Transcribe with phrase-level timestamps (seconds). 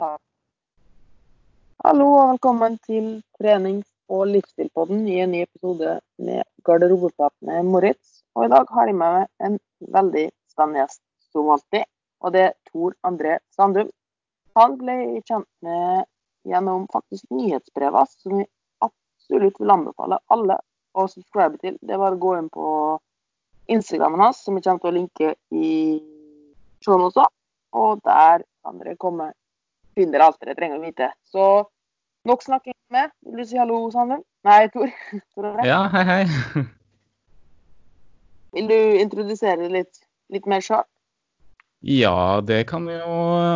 [0.00, 8.22] Hallo og velkommen til trenings- og livsstilpodden i en ny episode med Garderobeprat med Moritz.
[8.32, 9.58] Og i dag har jeg med meg en
[9.96, 11.02] veldig spennende gjest
[11.34, 11.84] som alltid,
[12.24, 13.90] og det er Tor André Sandum.
[14.56, 14.94] Han ble
[15.28, 16.08] kjent med
[16.48, 18.46] gjennom faktisk nyhetsbrevet som vi
[18.86, 20.56] absolutt vil anbefale alle
[20.96, 21.76] å subscribe til.
[21.82, 22.70] Det er bare å gå inn på
[23.68, 26.00] Instagrammen hans, som jeg kommer til å linke i
[26.80, 27.28] showet også.
[27.76, 29.28] Og der kan dere komme
[30.00, 31.12] finner alt dere trenger å vite.
[31.28, 31.46] Så
[32.28, 33.12] nok snakking med.
[33.28, 34.24] Vil du si hallo, Sandum?
[34.48, 34.88] Nei, Tor.
[35.36, 36.64] Tor Ja, hei, hei.
[38.56, 40.86] Vil du introdusere litt, litt mer sjøl?
[41.86, 43.12] Ja, det kan vi jo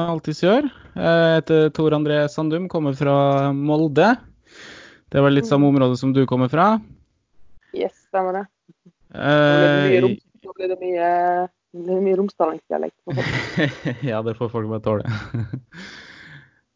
[0.09, 0.70] alltids gjøre.
[0.97, 3.17] Jeg heter Tor André Sandum, kommer fra
[3.53, 4.15] Molde.
[5.12, 6.79] Det vel litt samme område som du kommer fra.
[7.77, 8.45] Yes, stemmer det.
[9.15, 10.01] Eh,
[10.45, 11.11] nå blir det mye,
[11.75, 12.97] mye romsdalingsdialekt.
[14.11, 15.05] ja, det får folk bare tåle.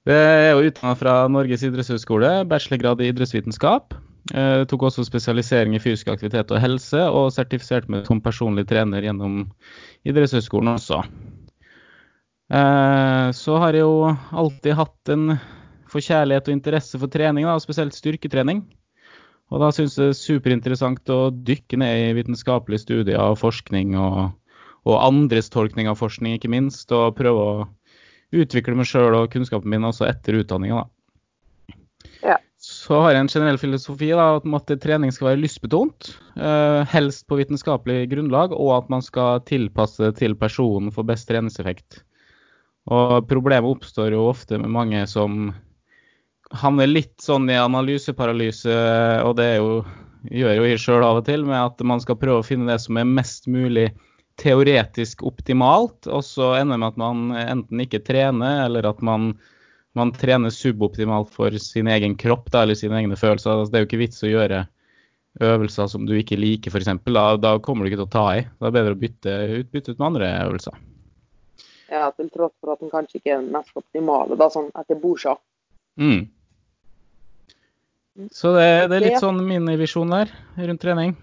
[0.08, 3.92] Det er jo utdanna fra Norges idrettshøgskole, bachelorgrad i idrettsvitenskap.
[4.32, 9.04] Jeg tok også spesialisering i fysisk aktivitet og helse, og sertifiserte meg som personlig trener
[9.04, 9.42] gjennom
[10.08, 11.02] idrettshøgskolen også.
[12.48, 15.36] Eh, så har jeg jo alltid hatt en
[15.92, 18.64] forkjærlighet og interesse for trening, da, spesielt styrketrening.
[19.52, 23.92] Og da syns jeg det er superinteressant å dykke ned i vitenskapelige studier og forskning,
[24.00, 24.32] og,
[24.88, 27.68] og andres tolkning av forskning, ikke minst, og prøve å
[28.34, 30.84] utvikle meg sjøl og kunnskapen min også etter utdanninga.
[32.24, 32.36] Ja.
[32.58, 37.26] Så har jeg en generell filosofi da, om at trening skal være lystbetont, eh, helst
[37.30, 42.02] på vitenskapelig grunnlag, og at man skal tilpasse det til personen for best treningseffekt.
[42.88, 45.52] Og Problemet oppstår jo ofte med mange som
[46.56, 48.74] havner litt sånn i analyseparalyse,
[49.24, 49.82] og det jo,
[50.32, 52.80] gjør jo jeg sjøl av og til, med at man skal prøve å finne det
[52.82, 53.90] som er mest mulig
[54.38, 59.32] teoretisk optimalt, og så ender det med at man enten ikke trener, eller at man,
[59.98, 63.54] man trener suboptimalt for sin egen kropp da, eller sine egne følelser.
[63.54, 64.64] Altså, det er jo ikke vits å gjøre
[65.44, 66.90] øvelser som du ikke liker, f.eks.
[67.06, 68.46] Da, da kommer du ikke til å ta i.
[68.58, 70.80] Da er det bedre å bytte ut, bytte ut med andre øvelser.
[71.88, 74.98] Ja, til tross for at den kanskje ikke er den mest optimale, da, sånn etter
[75.00, 75.40] bordsjakk.
[75.98, 76.26] Mm.
[78.34, 81.14] Så det, det er litt sånn min visjon der rundt trening.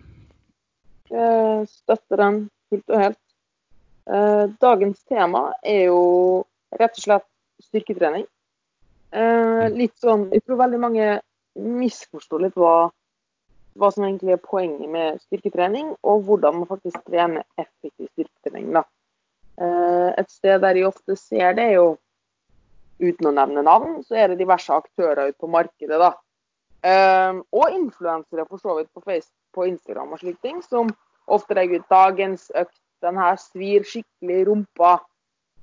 [1.12, 2.38] Jeg Støtter den
[2.69, 3.21] fullt og helt.
[4.05, 6.45] Eh, Dagens tema er jo
[6.77, 7.29] rett og slett
[7.63, 8.25] styrketrening.
[9.15, 11.07] Eh, Litt sånn Jeg tror veldig mange
[11.55, 12.89] misforstår litt hva,
[13.79, 18.73] hva som egentlig er poenget med styrketrening, og hvordan man faktisk trener effektiv styrketrening.
[18.73, 18.83] da.
[19.57, 21.97] Eh, Et sted der jeg ofte ser det, er jo
[22.99, 25.99] uten å nevne navn, så er det diverse aktører ute på markedet.
[25.99, 26.13] da.
[26.83, 30.89] Eh, og influensere for så vidt på Facebook, på Instagram og slike ting, som
[31.28, 32.80] ofte legger ut dagens økt.
[33.03, 34.96] Den her svir skikkelig i rumpa.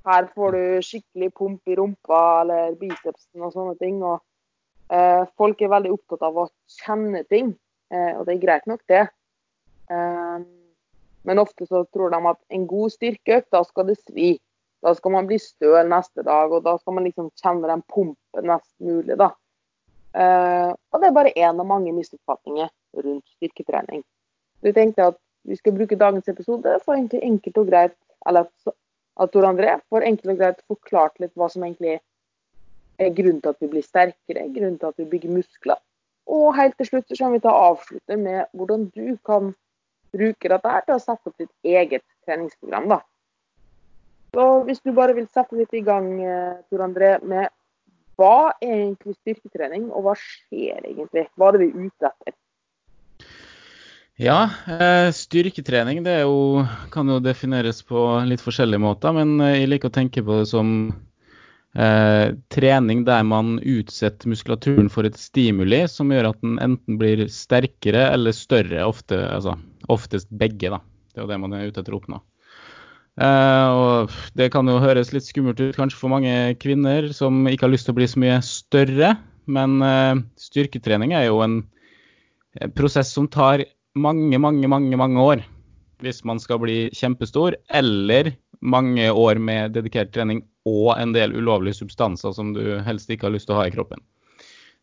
[0.07, 4.01] Her får du skikkelig pump i rumpa eller bicepsen og sånne ting.
[4.03, 4.19] Og
[4.93, 7.53] eh, folk er veldig opptatt av å kjenne ting,
[7.91, 9.05] eh, og det er greit nok, det.
[9.91, 10.45] Eh,
[11.23, 14.35] men ofte så tror de at en god styrkeøkt, da skal det svi.
[14.83, 18.49] Da skal man bli støl neste dag, og da skal man liksom kjenne den pumpen
[18.49, 19.31] mest mulig, da.
[20.13, 22.69] Eh, og det er bare én av mange misoppfatninger
[22.99, 24.03] rundt styrketrening.
[24.63, 29.31] Du tenkte at vi skal bruke dagens episode for egentlig enkelt og greit, eller at-
[29.31, 31.99] Tor André får enkelt og greit forklart litt hva som egentlig
[32.97, 35.77] er grunnen til at vi blir sterkere, grunnen til at vi bygger muskler.
[36.25, 39.53] Og helt til slutt så kommer vi til å avslutte med hvordan du kan
[40.13, 42.89] bruke dette til å sette opp ditt eget treningsprogram.
[42.89, 42.99] da.
[44.33, 47.49] Så hvis du bare vil sette litt i gang, eh, Tor André, med
[48.17, 51.27] hva er egentlig styrketrening, og hva skjer egentlig?
[51.37, 52.42] Hva er det vi er ute etter?
[54.21, 56.61] Ja, eh, styrketrening det jo,
[56.93, 57.97] kan jo defineres på
[58.29, 60.69] litt forskjellige måter, men eh, jeg liker å tenke på det som
[61.73, 67.25] eh, trening der man utsetter muskulaturen for et stimuli som gjør at den enten blir
[67.25, 69.57] sterkere eller større, ofte, altså,
[69.89, 70.69] oftest begge.
[70.69, 70.83] da.
[71.09, 72.21] Det er jo det man er ute etter å oppnå.
[73.17, 77.65] Eh, og Det kan jo høres litt skummelt ut kanskje for mange kvinner som ikke
[77.65, 79.15] har lyst til å bli så mye større,
[79.49, 81.63] men eh, styrketrening er jo en
[82.61, 83.63] en prosess som tar
[83.95, 85.43] mange, mange, mange, mange år
[86.03, 91.79] hvis man skal bli kjempestor, eller mange år med dedikert trening og en del ulovlige
[91.79, 94.01] substanser som du helst ikke har lyst til å ha i kroppen.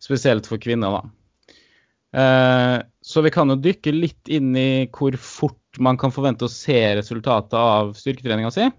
[0.00, 1.02] Spesielt for kvinner, da.
[2.20, 6.52] Eh, så vi kan jo dykke litt inn i hvor fort man kan forvente å
[6.52, 8.70] se resultatet av styrketreninga si.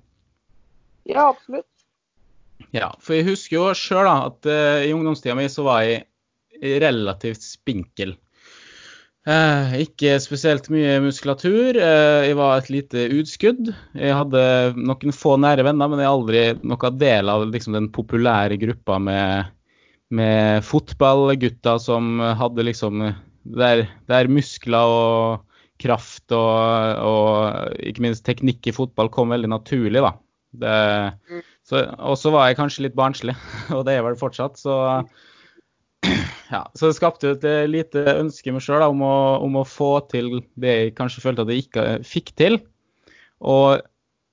[1.10, 1.68] Ja, absolutt.
[2.76, 6.06] Ja, for jeg husker jo sjøl at eh, i ungdomstida mi så var jeg
[6.82, 8.16] relativt spinkel.
[9.30, 11.78] Eh, ikke spesielt mye muskulatur.
[11.78, 13.70] Eh, jeg var et lite utskudd.
[13.94, 14.42] Jeg hadde
[14.80, 18.98] noen få nære venner, men jeg er aldri noen del av liksom, den populære gruppa
[18.98, 19.52] med,
[20.10, 23.06] med fotballgutter som hadde liksom
[23.44, 25.48] der, der muskler og
[25.82, 30.14] kraft og, og, ikke minst teknikk i fotball kom veldig naturlig, da.
[30.52, 31.40] Mm.
[32.04, 33.34] og så var jeg kanskje litt barnslig,
[33.76, 34.76] og det er vel fortsatt, så
[36.54, 39.94] ja, så det skapte jo et eh, lite ønske meg sjøl om, om, å få
[40.12, 42.60] til det jeg kanskje følte at jeg ikke fikk til.
[43.42, 43.82] Og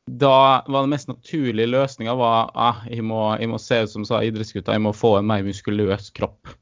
[0.09, 4.77] da var den mest naturlige løsninga ah, jeg, jeg må se ut som sa idrettsgutta,
[4.77, 6.55] jeg må få en mer muskuløs kropp.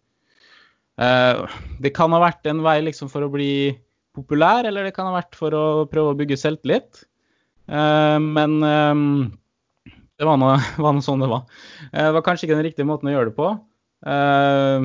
[0.99, 3.77] Eh, det kan ha vært en vei liksom for å bli
[4.17, 7.05] populær, eller det kan ha vært for å prøve å bygge selvtillit.
[7.69, 8.95] Eh, men eh,
[10.17, 10.59] det var noe,
[11.07, 11.47] sånn det var.
[11.93, 13.53] Eh, det var kanskje ikke den riktige måten å gjøre det på.
[14.05, 14.85] Uh,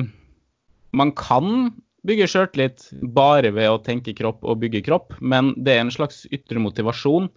[0.96, 1.72] man kan
[2.06, 6.24] bygge sjøltillit bare ved å tenke kropp og bygge kropp, men det er en slags
[6.34, 7.28] ytre motivasjon.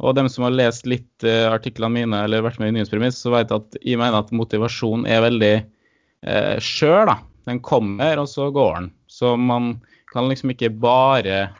[0.00, 3.34] Og dem som har lest litt uh, artiklene mine eller vært med i Nyhetspremiss, så
[3.34, 7.12] vet at jeg mener at motivasjon er veldig uh, skjør.
[7.12, 7.18] da.
[7.48, 8.92] Den kommer, og så går den.
[9.10, 9.74] Så man
[10.12, 11.50] kan liksom ikke bare,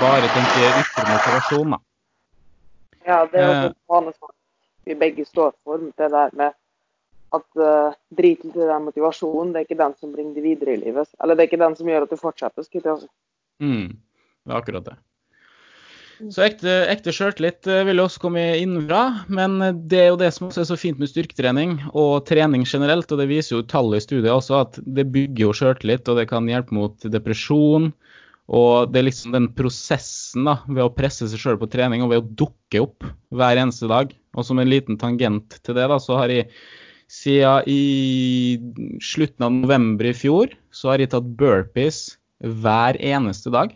[0.00, 1.80] bare tenke ytre motivasjon, da.
[3.04, 4.32] Ja, det er jo en vanesvar
[4.84, 6.52] vi begge står for, det der med
[7.36, 10.82] at uh, driten til den motivasjonen, det er ikke den som bringer deg videre i
[10.82, 11.10] livet.
[11.22, 12.66] Eller det er ikke den som gjør at du fortsetter.
[12.66, 13.10] skulle jeg si.
[13.64, 13.90] Mm,
[14.44, 14.96] det er akkurat det.
[16.30, 19.58] Så ekte, ekte sjøltillit eh, vil også komme innenfra, men
[19.90, 23.18] det er jo det som også er så fint med styrketrening og trening generelt, og
[23.18, 26.48] det viser jo tallet i studiet også, at det bygger jo sjøltillit, og det kan
[26.50, 27.90] hjelpe mot depresjon.
[28.52, 32.12] Og det er liksom den prosessen da, ved å presse seg sjøl på trening og
[32.12, 34.12] ved å dukke opp hver eneste dag.
[34.36, 36.50] Og som en liten tangent til det, da, så har jeg
[37.10, 38.58] siden i
[39.02, 43.72] slutten av november i fjor så har jeg tatt burpees hver eneste dag.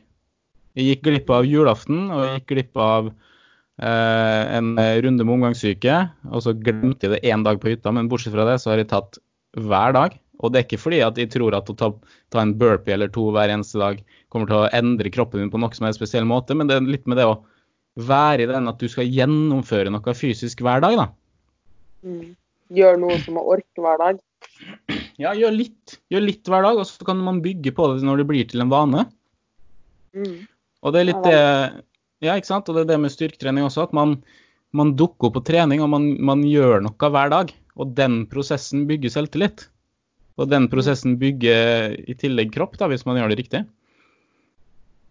[0.79, 5.99] Jeg gikk glipp av julaften og jeg gikk glipp av eh, en runde med omgangssyke.
[6.31, 8.83] Og så glemte jeg det én dag på hytta, men bortsett fra det så har
[8.83, 9.21] jeg tatt
[9.59, 10.19] hver dag.
[10.39, 11.93] Og det er ikke fordi at jeg tror at å ta,
[12.31, 15.59] ta en burpee eller to hver eneste dag kommer til å endre kroppen min på
[15.59, 17.41] noe som er en spesiell måte, men det er litt med det å
[17.99, 21.09] være i den at du skal gjennomføre noe fysisk hver dag, da.
[22.07, 22.37] Mm
[22.75, 24.21] gjør noe som å orke hver dag.
[25.19, 25.99] Ja, gjør litt.
[26.13, 28.63] Gjør litt hver dag, og så kan man bygge på det når det blir til
[28.65, 29.07] en vane.
[30.17, 30.47] Mm.
[30.83, 31.39] Og det er litt det
[32.25, 32.69] Ja, ikke sant.
[32.71, 34.17] Og det er det med styrketrening også, at man,
[34.75, 37.53] man dukker opp på trening, og man, man, gjør noe hver dag.
[37.79, 39.69] Og den prosessen bygger selvtillit.
[40.39, 43.63] Og den prosessen bygger i tillegg kropp, da, hvis man gjør det riktig.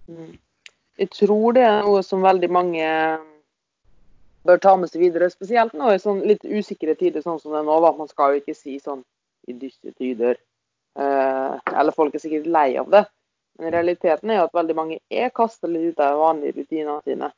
[0.07, 0.35] Mm.
[0.97, 2.85] Jeg tror det er noe som veldig mange
[4.47, 5.29] bør ta med seg videre.
[5.33, 7.79] Spesielt nå i sånn litt usikre tider sånn som det er nå.
[7.99, 9.03] Man skal jo ikke si sånn
[9.47, 10.39] i dystre tider.
[10.97, 13.03] Eh, eller folk er sikkert lei av det.
[13.57, 17.31] Men realiteten er jo at veldig mange er kasta litt ut av vanlige rutinene sine.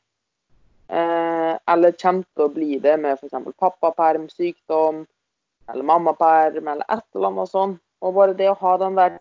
[0.90, 3.52] Eh, eller kommer til å bli det med f.eks.
[3.60, 5.04] pappaperm, sykdom,
[5.70, 7.76] eller mammaperm, eller et eller annet sånn.
[8.02, 9.18] Og bare det å ha den der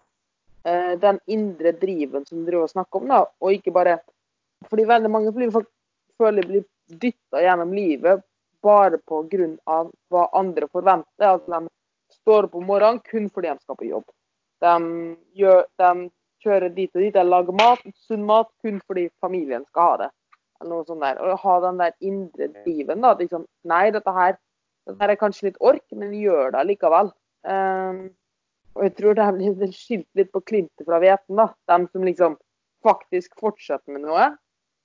[0.65, 3.99] eh, den indre driven som du driver og snakker om, da, og ikke bare
[4.67, 5.31] Fordi veldig mange
[6.19, 8.23] føler blir dytta gjennom livet
[8.63, 9.79] bare pga.
[10.09, 11.25] hva andre forventer.
[11.25, 14.07] Altså, de står opp om morgenen kun fordi de skal på jobb.
[14.59, 14.73] De,
[15.39, 16.09] gjør, de
[16.43, 20.09] kjører dit og dit, de lager mat, sunn mat, kun fordi familien skal ha det.
[20.59, 21.19] Eller noe sånt der.
[21.23, 23.01] Og ha den der indre driven.
[23.05, 24.35] da, liksom, Nei, dette her,
[24.87, 27.13] dette her er kanskje litt ork, men vi gjør det likevel.
[27.47, 28.09] Um,
[28.75, 31.39] og jeg tror det blir skilt litt på klintet fra hveten.
[31.39, 32.37] da, De som liksom
[32.83, 34.29] faktisk fortsetter med noe,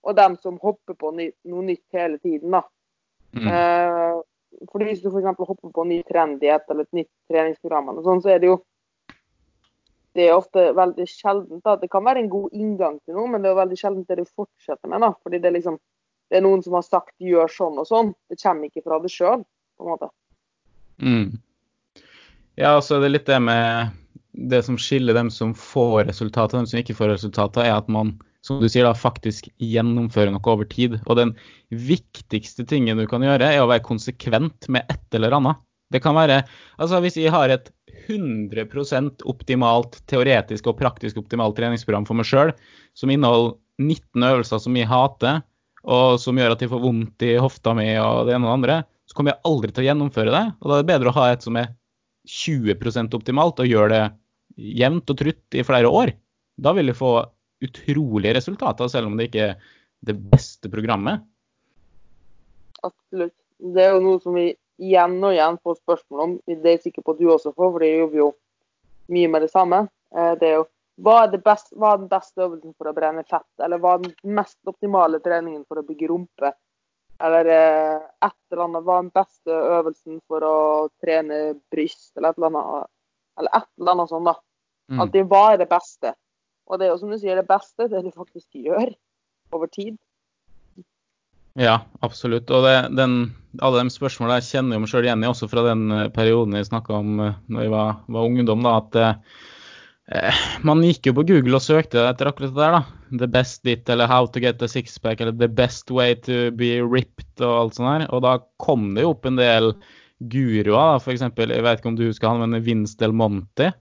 [0.05, 2.51] og dem som hopper på noe nytt hele tiden.
[2.51, 2.63] da.
[3.35, 3.49] Mm.
[3.49, 4.23] Eh,
[4.79, 5.27] Hvis du f.eks.
[5.39, 8.61] hopper på en ny trendighet eller et nytt treningsprogram, og sånn, så er det jo
[10.15, 11.65] det er ofte veldig sjeldent.
[11.65, 11.75] da.
[11.77, 14.29] Det kan være en god inngang til noe, men det er veldig sjeldent det du
[14.31, 15.01] fortsetter med.
[15.03, 15.11] da.
[15.23, 15.79] Fordi det er liksom,
[16.31, 18.15] det er noen som har sagt 'gjør sånn og sånn'.
[18.31, 19.43] Det kommer ikke fra deg sjøl,
[19.77, 20.11] på en måte.
[21.03, 21.39] Mm.
[22.55, 23.91] Ja, så det er litt det med
[24.35, 27.89] det som skiller dem som får resultater, og dem som ikke får resultater, er at
[27.89, 30.99] man som du sier, da, faktisk gjennomføre noe over tid.
[31.09, 31.33] Og den
[31.73, 35.63] viktigste tingen du kan gjøre, er å være konsekvent med et eller annet.
[35.93, 36.43] Det kan være
[36.81, 37.71] Altså, hvis jeg har et
[38.09, 42.53] 100% optimalt teoretisk og praktisk optimalt treningsprogram for meg sjøl,
[42.99, 45.41] som inneholder 19 øvelser som jeg hater,
[45.85, 48.59] og som gjør at jeg får vondt i hofta mi og det ene og det
[48.59, 48.77] andre,
[49.09, 50.45] så kommer jeg aldri til å gjennomføre det.
[50.61, 51.73] Og da er det bedre å ha et som er
[52.25, 54.05] 20% optimalt, og gjøre det
[54.81, 56.15] jevnt og trutt i flere år.
[56.57, 57.13] Da vil jeg få
[57.67, 59.73] utrolige resultater, selv om det ikke er
[60.05, 61.25] det beste programmet.
[62.85, 63.37] Absolutt.
[63.59, 64.51] Det er jo noe som vi
[64.83, 66.37] igjen og igjen får spørsmål om.
[66.47, 68.31] Det er jeg sikker på at du også får, for jeg jobber jo
[69.15, 69.85] mye med det samme.
[70.15, 70.67] Eh, det er jo
[71.05, 73.49] hva er, best, hva er, den beste øvelsen for å brenne fett?
[73.65, 76.53] Eller hva er den mest optimale treningen for å bygge rumpe?
[77.25, 78.85] Eller eh, et eller annet.
[78.87, 80.57] Hva er den beste øvelsen for å
[81.03, 81.41] trene
[81.73, 82.13] bryst?
[82.17, 82.93] Eller et eller annet,
[83.41, 84.37] eller et eller annet sånt, da.
[84.93, 85.01] Mm.
[85.03, 86.15] Alltid hva er det beste?
[86.71, 88.95] Og det er jo som du sier, det beste det du faktisk gjør
[89.55, 89.97] over tid.
[91.61, 92.51] Ja, absolutt.
[92.51, 93.19] Og det, den,
[93.63, 96.71] alle de spørsmålene jeg kjenner meg sjøl igjen i, også fra den eh, perioden jeg
[96.71, 98.65] snakka om uh, når jeg var, var ungdom.
[98.67, 99.45] da, at uh,
[100.13, 103.19] Eh, man gikk jo på Google og søkte etter akkurat det der, da.
[103.23, 106.77] The best dit, eller how to get a sixpack, eller the best way to be
[106.83, 108.07] ripped, og alt sånt her.
[108.13, 109.73] Og da kom det jo opp en del
[110.33, 113.73] guruer, eksempel, jeg vet ikke om du husker han, men Vince Del Monte.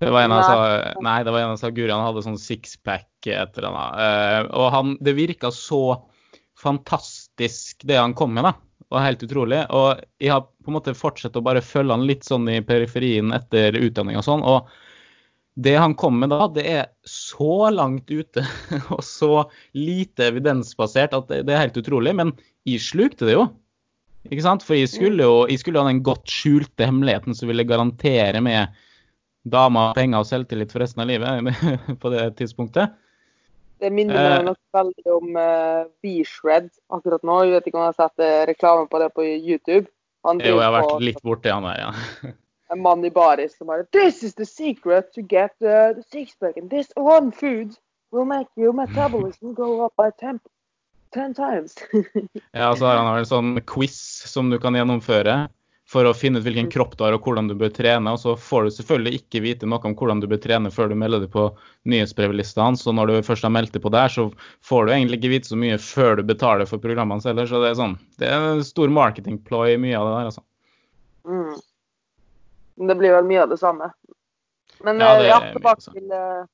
[0.00, 0.60] Det var en av sa,
[1.04, 3.98] nei, det var en av Guri han hadde sånn sixpack et eller annet.
[4.00, 5.82] Eh, og han, det virka så
[6.60, 8.54] fantastisk det han kom med, da.
[8.90, 9.60] Og helt utrolig.
[9.76, 13.34] Og jeg har på en måte fortsatt å bare følge han litt sånn i periferien
[13.36, 14.46] etter utdanning og sånn.
[14.46, 14.70] og
[15.60, 18.44] det han kom med da, det er så langt ute
[18.94, 19.44] og så
[19.76, 22.14] lite evidensbasert at det, er helt utrolig.
[22.16, 22.32] Men
[22.68, 23.48] jeg slukte det jo.
[24.30, 24.64] Ikke sant?
[24.64, 28.80] For jeg skulle jo jeg skulle ha den godt skjulte hemmeligheten som ville garantere med
[29.42, 31.54] dama, penger og selvtillit for resten av livet
[32.02, 32.96] på det tidspunktet.
[33.80, 34.44] Det minner meg eh.
[34.50, 37.38] nok veldig om uh, B-Shred akkurat nå.
[37.46, 39.86] Jeg vet ikke om jeg har sett uh, reklame på det på YouTube.
[40.28, 42.32] Han jo, jeg har vært litt borti han der, ja.
[42.72, 46.56] en mann i baris som bare This is the secret to get uh, the six-pack.
[46.56, 47.72] And this one food
[48.12, 50.40] will make your metabolism go up by ten,
[51.12, 51.74] ten times.
[52.52, 53.96] ja, så har han en sånn quiz
[54.28, 55.46] som du kan gjennomføre
[55.90, 56.70] for å finne ut hvilken mm.
[56.70, 58.12] kropp du har og hvordan du bør trene.
[58.14, 60.94] Og så får du selvfølgelig ikke vite noe om hvordan du bør trene før du
[60.98, 61.48] melder deg på
[61.90, 62.78] nyhetsbrevlistene.
[62.78, 64.28] Så når du først har meldt deg på der, så
[64.66, 67.42] får du egentlig ikke vite så mye før du betaler for programmene selv.
[67.50, 70.46] Så det er sånn, det er en stor marketingploy mye av det der, altså.
[71.26, 71.58] Mm.
[72.90, 73.90] Det blir vel mye av det samme.
[74.86, 76.46] Men ja, det ja tilbake til eh,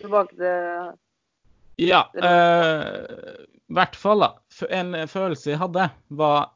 [0.00, 2.02] Tilbake til Ja.
[2.18, 3.38] I eh,
[3.74, 4.34] hvert fall, da.
[4.68, 6.50] En følelse jeg hadde, var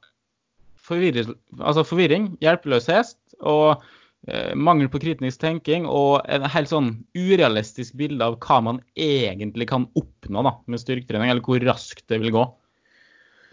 [0.89, 3.17] forvirring, altså forvirring hjelpeløshet
[3.47, 3.83] og
[4.29, 9.69] eh, mangel på kritisk tenking og en helt sånn urealistisk bilde av hva man egentlig
[9.71, 12.47] kan oppnå da, med styrketrening, eller hvor raskt det vil gå.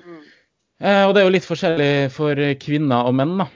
[0.05, 0.21] Mm.
[0.79, 3.37] Eh, og det er jo litt forskjellig for kvinner og menn.
[3.43, 3.49] da.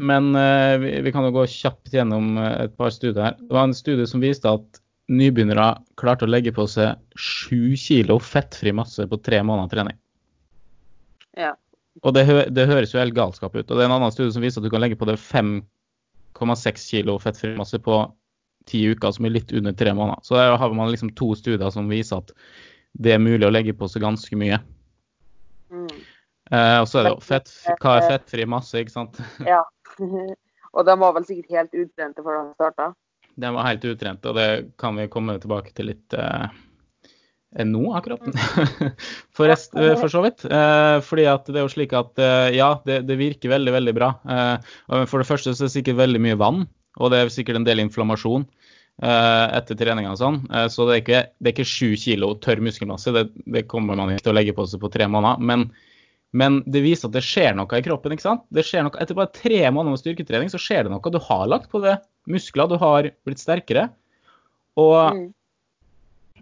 [0.00, 3.38] Men eh, vi, vi, kan jo gå kjapt gjennom et par studier her.
[3.40, 4.82] Det var en studie som viste at
[5.12, 5.68] nybegynnere
[6.00, 9.98] klarte å legge på seg 7 kilo fettfri masse på tre måneder trening.
[11.36, 11.52] Ja.
[12.04, 13.64] Og det, det, høres jo helt galskap ut.
[13.64, 16.88] Og det er en annen studie som viser at du kan legge på deg 5,6
[16.90, 18.02] kilo fettfri masse på
[18.66, 20.24] ti uker, som er litt under tre måneder.
[20.26, 22.34] Så der har man liksom to studier som viser at
[22.96, 24.58] det er mulig å legge på seg ganske mye.
[25.72, 25.88] Mm.
[26.50, 27.50] Eh, og så er det fett,
[27.82, 29.20] hva er fettfri masse, ikke sant?
[29.52, 29.62] ja.
[30.76, 32.90] Og de var vel sikkert helt utrente før de starta?
[33.40, 36.50] De var helt utrente, og det kan vi komme tilbake til litt eh,
[37.64, 38.20] nå, akkurat.
[39.36, 40.44] for, rest, eh, for, så vidt.
[40.44, 43.96] Eh, fordi at det er jo slik at eh, ja, det, det, virker veldig, veldig
[43.96, 44.12] bra.
[44.28, 44.76] Eh,
[45.08, 46.66] for det første så er det sikkert veldig mye vann,
[47.00, 48.48] og det er sikkert en del inflammasjon
[48.96, 50.38] etter treninga og sånn.
[50.72, 54.14] så det er ikke, det er ikke sju kilo tørr muskelmasse, det, det kommer man
[54.14, 55.42] ikke til å legge på seg på tre måneder.
[55.44, 55.66] men
[56.36, 58.12] men det viser at det skjer noe i kroppen.
[58.12, 58.44] ikke sant?
[58.52, 61.12] Det skjer noe, Etter bare tre måneder med styrketrening så skjer det noe.
[61.12, 61.96] Du har lagt på det
[62.30, 63.88] muskler, du har blitt sterkere.
[64.80, 65.22] Og mm.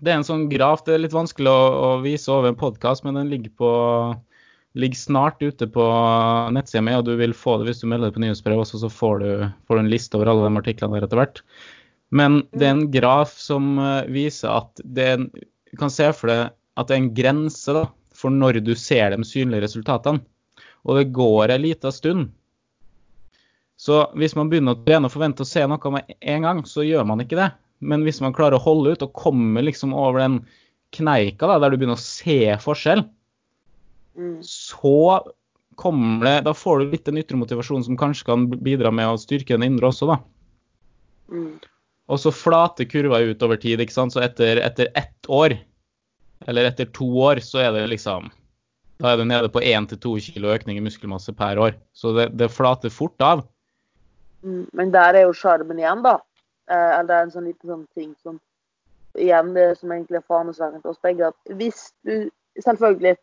[0.04, 3.04] Det er en sånn graf, det er litt vanskelig å, å vise over en podkast,
[3.06, 3.70] men den ligger, på,
[4.76, 5.86] ligger snart ute på
[6.54, 8.92] nettsida mi, og du vil få det hvis du melder deg på nyhetsbrev også, så
[8.92, 9.30] får du,
[9.64, 11.42] får du en liste over alle de artiklene der etter hvert.
[12.14, 16.06] Men det er en graf som eh, viser at det er en, du kan se
[16.14, 20.22] for deg at det er en grense da, for når du ser de synlige resultatene.
[20.84, 22.26] Og det går en liten stund.
[23.80, 26.84] Så hvis man begynner å trene og forvente å se noe med en gang, så
[26.86, 27.50] gjør man ikke det.
[27.84, 30.38] Men hvis man klarer å holde ut og komme liksom over den
[30.94, 33.04] kneika da, der du begynner å se forskjell,
[34.16, 34.38] mm.
[34.46, 35.20] så
[35.74, 39.18] kommer det Da får du litt den ytre motivasjonen som kanskje kan bidra med å
[39.18, 40.20] styrke den indre også, da.
[41.34, 41.56] Mm.
[42.12, 43.80] Og så flater kurva ut over tid.
[43.80, 44.14] ikke sant?
[44.14, 45.56] Så etter, etter ett år
[46.46, 48.30] eller etter to år, så er det liksom
[49.00, 51.74] Da er du nede på 1-2 kilo økning i muskelmasse per år.
[51.96, 53.42] Så det, det flater fort av.
[54.44, 56.20] Mm, men der er jo sjarmen igjen, da.
[56.70, 58.40] Eh, eller det er en sånn liten sånn ting som
[59.14, 63.16] Igjen det som egentlig er fanesverken til oss begge, at hvis du Selvfølgelig.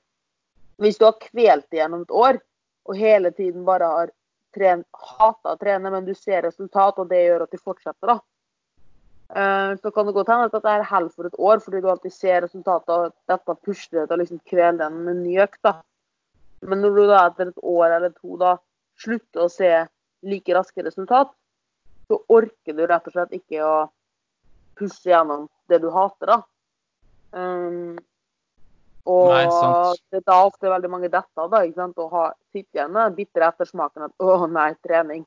[0.84, 2.40] Hvis du har kvelt det gjennom et år,
[2.88, 4.10] og hele tiden bare har
[4.56, 8.18] trent, hata å trene, men du ser resultat, og det gjør at du fortsetter, da
[9.36, 11.88] Eh, så kan det godt hende at dette er hell for et år, fordi du
[11.88, 15.62] alltid ser resultatet og dette pusher deg til å liksom kvele den med ny økt.
[15.64, 15.78] da.
[16.68, 18.58] Men når du da etter et år eller to da
[19.00, 19.72] slutter å se
[20.28, 21.32] like raske resultat,
[22.12, 23.75] så orker du rett og slett ikke å
[24.75, 26.39] pushe gjennom det du hater, da.
[27.32, 28.00] Um,
[29.08, 29.46] og Nei,
[30.12, 33.06] det er da ofte veldig mange detter, da, ikke sant, og har sitter igjen med
[33.06, 35.24] den bitre ettersmaken at å nei, trening.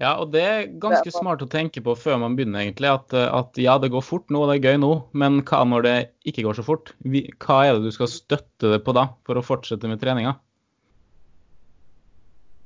[0.00, 2.88] Ja, og det er ganske Det er smart å tenke på før man begynner, egentlig.
[2.90, 5.94] At, at ja, det går fort nå, det er gøy nå, men hva når det
[6.32, 6.90] ikke går så fort?
[7.04, 10.34] Hva er det du skal støtte det på da, for å fortsette med treninga?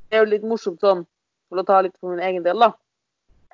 [0.09, 1.05] Det er jo litt morsomt sånn,
[1.49, 2.73] for å ta litt for min egen del, da.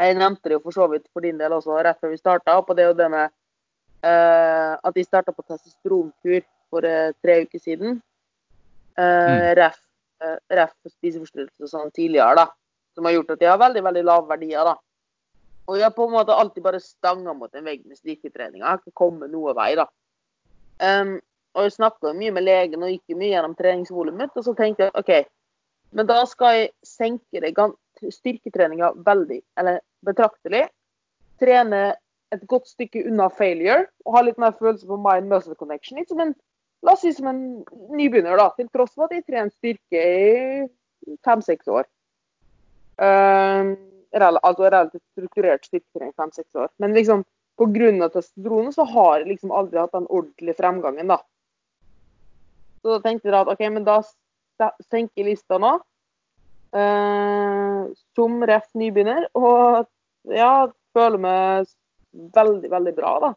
[0.00, 2.56] Jeg nevnte det jo for så vidt for din del også, rett før vi starta.
[2.58, 7.44] Og det er jo det med uh, at de starta på testosteronkur for uh, tre
[7.46, 8.00] uker siden.
[8.94, 9.78] Eh, ref,
[10.22, 12.48] uh, ref spiseforstyrrelser sånn tidligere, da.
[12.94, 14.74] Som har gjort at de har veldig, veldig lave verdier, da.
[15.64, 18.66] Og jeg har på en måte alltid bare stanga mot en vegg med styrketreninga.
[18.66, 19.86] Har ikke kommet noe vei, da.
[20.82, 21.16] Um,
[21.54, 24.94] og jeg snakka mye med legen og gikk mye gjennom treningsvolumet og så tenkte jeg
[24.98, 25.12] OK,
[25.94, 27.52] men da skal jeg senke det
[28.12, 30.66] styrketreninga veldig, eller betraktelig.
[31.40, 31.84] Trene
[32.34, 35.98] et godt stykke unna failure og ha litt mer følelse på mind muscle connection.
[35.98, 36.34] Litt som en,
[36.84, 37.42] la oss si som en
[37.94, 40.66] nybegynner, da, til tross for at jeg trener styrke i
[41.26, 41.86] fem-seks år.
[43.00, 43.74] Uh,
[44.14, 46.70] altså relativt strukturert styrketrening fem-seks år.
[46.78, 47.24] Men liksom
[47.58, 48.08] pga.
[48.08, 51.20] testosteronet så har jeg liksom aldri hatt den ordentlige fremgangen, da.
[52.82, 54.00] Så da tenkte jeg at OK, men da
[54.90, 55.78] senker jeg lista nå.
[56.74, 59.28] Eh, som ref nybegynner.
[59.38, 59.86] Og
[60.34, 60.66] ja,
[60.96, 61.68] føler meg
[62.34, 63.32] veldig, veldig bra, da.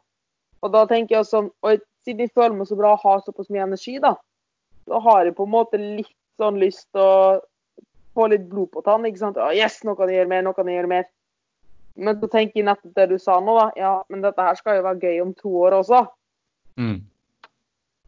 [0.66, 3.52] Og da tenker jeg sånn Og siden jeg føler meg så bra og har såpass
[3.54, 4.16] mye energi, da,
[4.88, 7.40] så har jeg på en måte litt sånn lyst til å
[8.18, 9.06] få litt blod på tann.
[9.06, 9.38] ikke sant?
[9.38, 11.10] Ja, yes, nå kan jeg gjøre mer, nå kan jeg gjøre mer.
[11.98, 13.68] Men så tenker jeg nettopp det du sa nå, da.
[13.78, 16.06] Ja, men dette her skal jo være gøy om to år også.
[16.80, 17.02] Mm.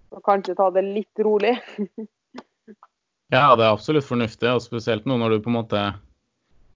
[0.10, 1.58] Så kanskje ta det litt rolig.
[3.30, 5.82] Ja, det er absolutt fornuftig, og spesielt nå når du på en måte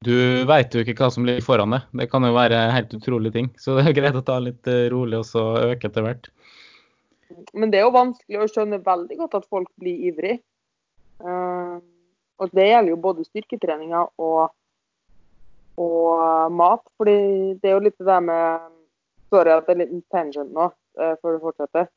[0.06, 0.14] Du
[0.46, 1.86] veit jo ikke hva som ligger foran deg.
[1.96, 3.48] Det kan jo være helt utrolige ting.
[3.58, 6.28] Så det er greit å ta litt eh, rolig og så øke etter hvert.
[7.56, 10.36] Men det er jo vanskelig å skjønne veldig godt at folk blir ivrig.
[11.24, 11.78] Eh,
[12.44, 14.52] og det gjelder jo både styrketreninga og,
[15.80, 16.84] og mat.
[17.00, 17.18] fordi
[17.64, 18.70] det er jo litt det der med
[19.34, 20.68] Sorry at det er liten tangent nå,
[21.00, 21.88] eh, før du fortsetter.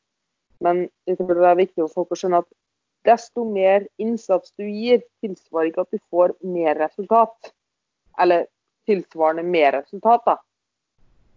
[0.64, 2.48] Men det er viktig for folk å skjønne at
[3.06, 7.52] desto mer innsats du gir, tilsvarer ikke at du får mer resultat.
[8.20, 8.46] Eller
[8.86, 10.36] tilsvarende mer resultat, da.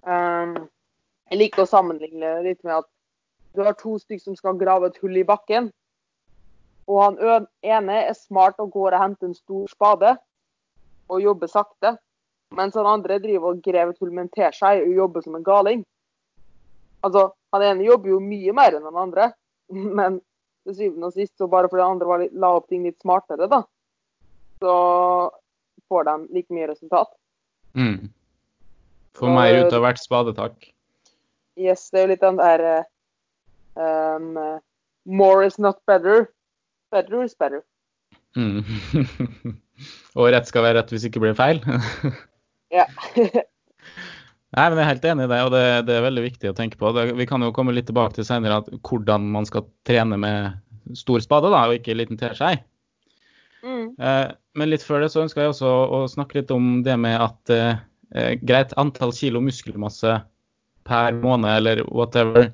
[0.10, 0.60] Eh,
[1.30, 2.90] jeg liker å sammenligne litt med at
[3.54, 5.70] du har to stykker som skal grave et hull i bakken.
[6.90, 10.16] Og han ene er smart og går og henter en stor spade
[11.10, 11.96] og jobber sakte.
[12.58, 15.46] Mens han andre driver og graver et hull med en teskje og jobber som en
[15.46, 15.84] galing.
[17.06, 19.30] Altså, han ene jobber jo mye mer enn den andre.
[20.00, 20.18] Men
[20.70, 23.64] til syvende og sist, så bare fordi andre var la opp ting litt smartere, da,
[24.64, 24.76] så
[25.90, 27.12] får de like mye resultat.
[27.74, 28.10] Mm.
[29.18, 30.70] Få mer ut av hvert spadetak.
[31.60, 32.84] Yes, det er jo litt den der eh,
[33.76, 34.38] um,
[35.10, 36.30] More is not better.
[36.94, 37.64] Better is better.
[38.38, 38.62] Mm.
[40.18, 41.64] og rett skal være rett hvis ikke blir feil.
[42.70, 42.84] Ja.
[44.58, 46.56] Nei, men Jeg er helt enig i det, og det, det er veldig viktig å
[46.58, 46.90] tenke på.
[46.96, 50.98] Det, vi kan jo komme litt tilbake til senere at hvordan man skal trene med
[50.98, 52.56] stor spade, da, og ikke liten teskje.
[53.62, 53.86] mm.
[54.00, 57.20] Eh, men litt før det så ønsker jeg også å snakke litt om det med
[57.22, 57.78] at eh,
[58.18, 60.18] eh, greit antall kilo muskelmasse
[60.90, 62.50] per måned eller whatever.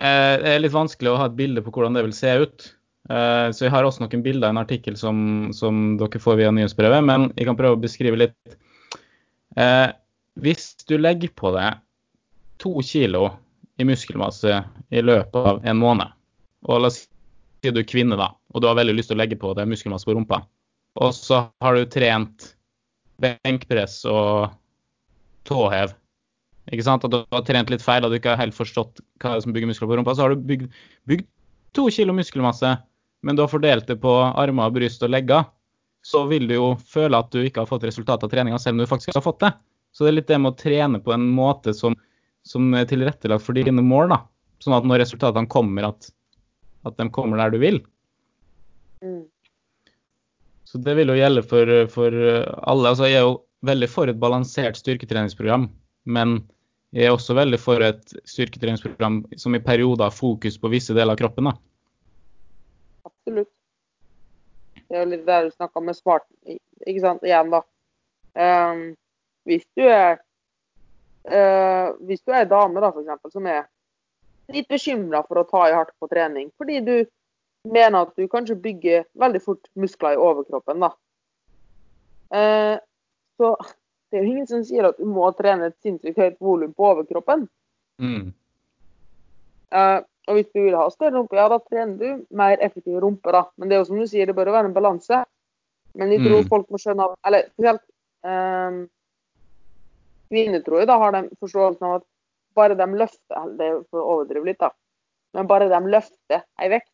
[0.00, 2.70] Eh, det er litt vanskelig å ha et bilde på hvordan det vil se ut.
[3.12, 5.18] Eh, så jeg har også noen bilder i en artikkel som,
[5.52, 8.56] som dere får via nyhetsbrevet, men jeg kan prøve å beskrive litt.
[9.60, 9.90] Eh,
[10.40, 11.80] hvis du legger på deg
[12.62, 13.28] to kilo
[13.78, 14.60] i muskelmasse
[14.94, 16.10] i løpet av en måned,
[16.66, 19.22] og la oss si du er kvinne, da, og du har veldig lyst til å
[19.22, 20.42] legge på deg muskelmasse på rumpa,
[21.00, 22.54] og så har du trent
[23.22, 24.54] benkpress og
[25.48, 25.94] tåhev,
[26.72, 29.34] ikke sant, At du har trent litt feil og du ikke har helt forstått hva
[29.34, 30.70] det er som bygger muskler på rumpa, så har du bygd,
[31.10, 31.26] bygd
[31.76, 32.70] to kilo muskelmasse,
[33.24, 35.44] men du har fordelt det på armer, bryst og legger,
[36.04, 38.84] så vil du jo føle at du ikke har fått resultat av treninga, selv om
[38.84, 39.52] du faktisk har fått det.
[39.94, 41.94] Så det er litt det med å trene på en måte som,
[42.42, 44.20] som er tilrettelagt for dine mål, da.
[44.62, 46.08] Sånn at når resultatene kommer, at,
[46.88, 47.78] at de kommer der du vil.
[49.04, 49.22] Mm.
[50.66, 52.16] Så det vil jo gjelde for, for
[52.66, 52.90] alle.
[52.90, 55.68] Altså, jeg er jo veldig for et balansert styrketreningsprogram,
[56.10, 56.40] men
[56.94, 61.14] jeg er også veldig for et styrketreningsprogram som i perioder har fokus på visse deler
[61.14, 61.50] av kroppen.
[61.50, 61.54] da.
[63.06, 63.50] Absolutt.
[64.74, 66.26] Det er jo litt det du snakka med smart
[66.84, 67.62] Ikke sant, igjen, da.
[68.38, 68.82] Ehm,
[69.44, 70.20] hvis du er
[71.24, 73.62] Uh, Hvis du er ei dame, da, for eksempel, som er
[74.52, 77.06] litt bekymra for å ta i hardt på trening, fordi du
[77.64, 80.90] mener at du kanskje bygger veldig fort muskler i overkroppen, da.
[82.28, 82.76] Uh,
[83.40, 83.54] så
[84.12, 86.90] det er jo ingen som sier at du må trene et sinnssykt høyt volum på
[86.90, 87.48] overkroppen.
[88.04, 88.28] Mm.
[89.72, 93.32] Uh, og hvis du vil ha større rumpe, ja, da trener du mer effektiv rumpe,
[93.32, 93.46] da.
[93.56, 95.24] Men det er jo som du sier, det bør være en balanse.
[95.96, 96.48] Men jeg tror Mm.
[96.52, 97.80] folk må skjønne Eller spesielt
[100.36, 102.06] jeg, da har de forståelsen av at
[102.54, 104.70] bare de løfter Det er for å overdrive litt, da.
[105.34, 106.92] Men bare de løfter ei vekt,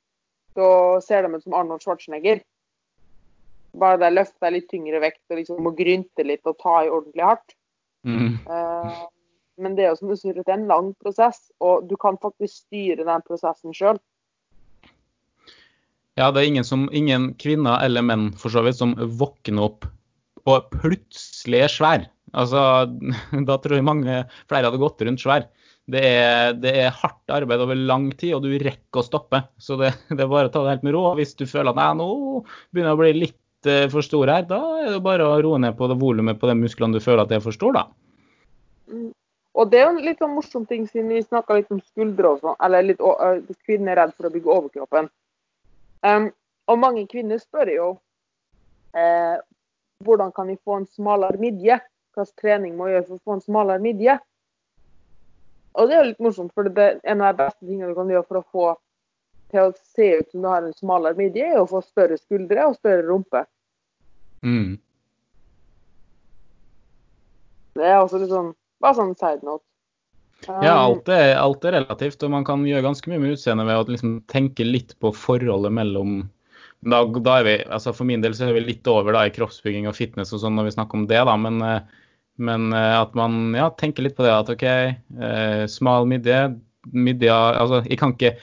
[0.57, 2.41] så ser de ut som Arnold Schwarzenegger.
[3.81, 6.91] Bare de løfter ei litt tyngre vekt og liksom må grynte litt og ta i
[6.91, 7.57] ordentlig hardt.
[8.09, 8.39] Mm.
[8.49, 9.03] Eh,
[9.61, 12.17] men det er jo som du sier, det er en lang prosess, og du kan
[12.23, 14.01] faktisk styre den prosessen sjøl.
[16.19, 19.87] Ja, det er ingen, som, ingen kvinner eller menn for så vidt som våkner opp
[20.49, 22.07] og plutselig er svær.
[22.37, 22.63] Altså,
[23.49, 25.49] da tror jeg mange flere hadde gått rundt svær.
[25.91, 29.43] Det er, det er hardt arbeid over lang tid, og du rekker å stoppe.
[29.59, 31.07] Så det, det er bare å ta det helt med ro.
[31.19, 32.11] Hvis du føler at nå
[32.71, 35.63] begynner jeg å bli litt eh, for stor her, da er det bare å roe
[35.63, 37.89] ned på det volumet på de musklene du føler at det er for stor, da.
[38.91, 39.11] Mm.
[39.61, 42.37] Og det er jo en litt sånn morsom ting, siden vi snakka litt om skuldre
[42.37, 45.11] og sånn, eller litt, øh, kvinner er redd for å bygge overkroppen.
[46.07, 46.31] Um,
[46.71, 47.89] og mange kvinner spør jo
[48.97, 49.37] eh,
[50.07, 51.81] hvordan kan vi få en smalere midje?
[52.11, 54.19] Hvilken trening må gjøre for å få en smalere midje?
[55.79, 57.99] Og det er jo litt morsomt, for det er en av de beste tingene du
[57.99, 58.69] kan gjøre for å få
[59.51, 62.67] til å se ut som du har en smalere midje, er å få større skuldre
[62.67, 63.45] og større rumpe.
[64.47, 64.79] Mm.
[67.79, 69.65] Det er også litt sånn, bare sånn side note.
[70.49, 73.69] Um, Ja, alt er, alt er relativt, og man kan gjøre ganske mye med utseendet
[73.69, 76.23] ved å liksom tenke litt på forholdet mellom
[76.81, 79.35] da, da er vi, altså For min del så er vi litt over da i
[79.35, 82.07] kroppsbygging og fitness og sånn når vi snakker om det, da, men, eh,
[82.41, 86.47] men eh, at man ja, tenker litt på det at OK, eh, smal midje,
[86.97, 88.39] midje Altså, jeg kan ikke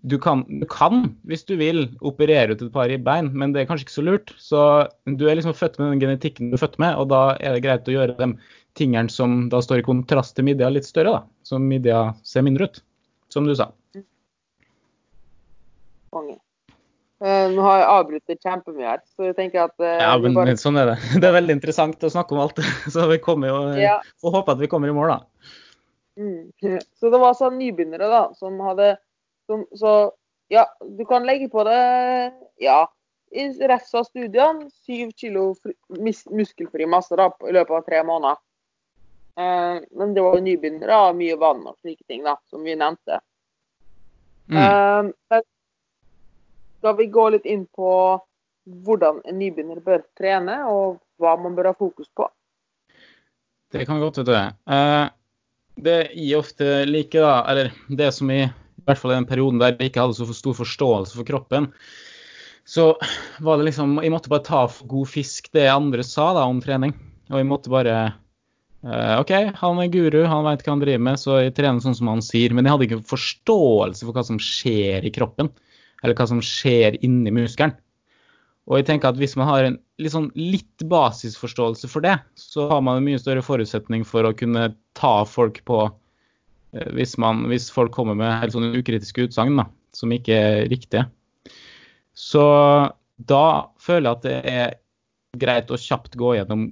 [0.00, 3.66] du kan, du kan, hvis du vil, operere ut et par ribbein, men det er
[3.68, 4.30] kanskje ikke så lurt.
[4.40, 4.60] Så
[5.04, 7.64] du er liksom født med den genetikken du er født med, og da er det
[7.66, 8.30] greit å gjøre de
[8.80, 11.44] tingene som da står i kontrast til midja, litt større, da.
[11.44, 12.80] Så midja ser mindre ut,
[13.28, 13.68] som du sa.
[16.16, 16.40] Konge.
[17.20, 20.54] Eh, nå har jeg avbrutt kjempemye her, så jeg tenker at eh, Ja, men bare,
[20.56, 20.94] sånn er det.
[21.20, 22.62] Det er veldig interessant å snakke om alt.
[22.94, 25.50] Så vi kommer jo ja, Får håpe at vi kommer i mål, da.
[26.16, 26.78] mm.
[26.98, 28.94] Så det var sånn nybegynnere da, som hadde
[29.50, 29.92] som, Så
[30.50, 31.82] ja, du kan legge på det
[32.64, 32.80] ja,
[33.30, 38.00] i resten av studiene syv kilo fri, mis, muskelfri masse da, i løpet av tre
[38.08, 38.40] måneder.
[39.36, 42.80] Eh, men det var jo nybegynnere og mye vann og slike ting, da, som vi
[42.80, 43.20] nevnte.
[44.50, 44.58] Mm.
[44.64, 45.49] Eh, men
[46.80, 47.92] skal vi gå litt inn på
[48.84, 52.26] hvordan en nybegynner bør trene, og hva man bør ha fokus på?
[53.70, 54.32] Det kan vi godt, du.
[54.34, 55.06] Eh,
[55.80, 59.60] det jeg ofte liker, da, eller det som i, i hvert fall i den perioden
[59.60, 61.68] der jeg ikke hadde så stor forståelse for kroppen,
[62.68, 62.92] så
[63.42, 66.92] var det liksom Jeg måtte bare ta god fisk det andre sa da om trening.
[67.30, 71.20] Og jeg måtte bare eh, OK, han er guru, han vet hva han driver med,
[71.20, 72.54] så jeg trener sånn som han sier.
[72.54, 75.50] Men jeg hadde ikke forståelse for hva som skjer i kroppen,
[76.02, 77.76] eller hva som skjer inni muskelen.
[78.70, 82.68] Og jeg tenker at hvis man har en litt, sånn litt basisforståelse for det, så
[82.70, 87.46] har man en mye større forutsetning for å kunne ta folk på eh, hvis, man,
[87.50, 89.58] hvis folk kommer med helt sånne ukritiske utsagn
[89.96, 91.08] som ikke er riktige.
[92.14, 92.44] Så
[93.16, 93.44] da
[93.82, 94.78] føler jeg at det er
[95.40, 96.70] greit å kjapt gå gjennom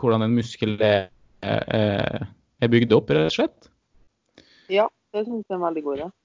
[0.00, 1.08] hvordan en muskel er,
[1.44, 2.28] er,
[2.60, 3.70] er bygd opp, rett og slett.
[4.72, 6.06] Ja, det syns jeg er en veldig god idé.
[6.06, 6.19] Ja,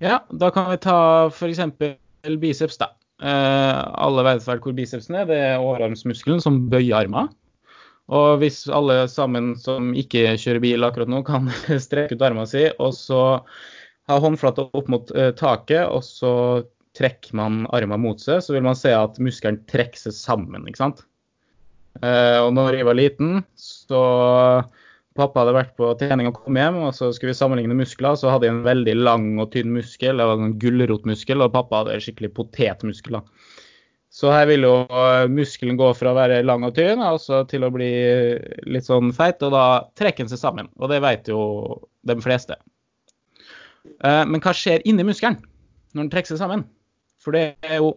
[0.00, 0.98] da kan vi ta
[1.32, 1.60] f.eks.
[2.38, 2.92] biceps, da.
[3.18, 5.26] Eh, alle vet vel hvor bicepsen er.
[5.28, 7.32] Det er overarmsmuskelen som bøyer armer.
[8.08, 11.50] Og hvis alle sammen som ikke kjører bil akkurat nå, kan
[11.86, 13.22] strekke ut armene si, og så
[14.08, 16.32] ha håndflata opp mot eh, taket, og så
[16.96, 20.64] trekker man armene mot seg, så vil man se at muskelen trekker seg sammen.
[20.66, 21.04] ikke sant?
[22.00, 24.02] Eh, og når jeg var liten, så
[25.18, 28.14] Pappa hadde vært på trening og kom hjem, og så skulle vi sammenligne muskler.
[28.18, 31.82] Så hadde jeg en veldig lang og tynn muskel, det var en gulrotmuskel, og pappa
[31.82, 33.24] hadde skikkelig potetmuskler.
[34.18, 37.66] Så her vil jo eh, muskelen gå fra å være lang og tynn altså til
[37.66, 37.90] å bli
[38.70, 39.64] litt sånn feit, og da
[40.00, 40.70] trekker den seg sammen.
[40.80, 41.40] Og det vet jo
[42.08, 42.56] de fleste.
[43.84, 45.38] Eh, Men hva skjer inni muskelen
[45.92, 46.64] når den trekker seg sammen?
[47.20, 47.96] For det er jo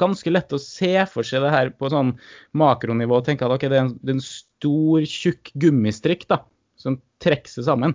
[0.00, 2.14] ganske lett å se for seg det her på sånn
[2.56, 6.40] makronivå og tenke at okay, det er en, det er en stor, tjukk gummistrikk da,
[7.20, 7.94] som trekker seg sammen.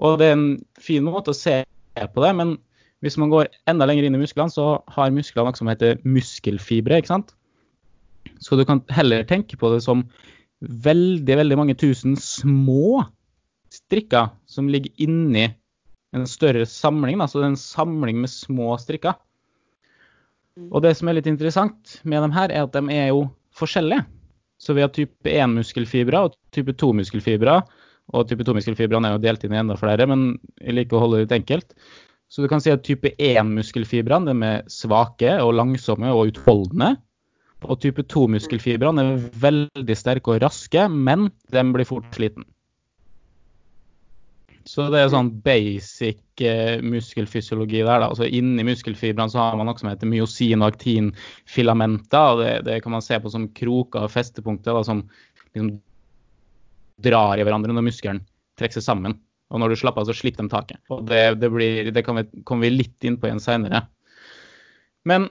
[0.00, 1.62] Og det er en fin måte å se
[1.94, 2.56] på det, men
[3.04, 6.98] hvis man går enda lenger inn i musklene, så har musklene noe som heter muskelfibre,
[6.98, 7.34] ikke sant?
[8.40, 10.06] Så du kan heller tenke på det som
[10.60, 13.04] veldig, veldig mange tusen små
[13.74, 15.50] strikker som ligger inni
[16.14, 17.18] en større samling.
[17.20, 17.28] Da.
[17.28, 19.18] Så det er en samling med små strikker.
[20.70, 23.26] Og det som er litt interessant med dem her, er at de er jo
[23.58, 24.06] forskjellige.
[24.62, 27.58] Så vi har type 1-muskelfibre og type 2-muskelfibre.
[28.12, 31.22] Og type 2-muskelfibrene er jo delt inn i enda flere, men jeg liker å holde
[31.22, 31.72] det litt enkelt.
[32.28, 36.94] Så du kan si at type 1-muskelfibrene er svake og langsomme og utholdende.
[37.64, 42.44] Og type 2-muskelfibrene er veldig sterke og raske, men de blir fort sliten.
[44.64, 48.00] Så det er sånn basic eh, muskelfysiologi der.
[48.00, 48.08] da.
[48.08, 52.30] Altså Inni muskelfibrene så har man noe som heter myosin- og aktinfilamenter.
[52.32, 55.04] og det, det, kan man se på som kroker og festepunkter da, som
[55.52, 55.74] liksom
[57.02, 58.22] drar i hverandre når muskelen
[58.58, 59.16] trekker seg sammen.
[59.52, 60.80] Og når du slapper av, så slipper de taket.
[60.92, 63.84] Og det, det, blir, det vi, kommer vi litt inn på igjen seinere.
[65.08, 65.28] Men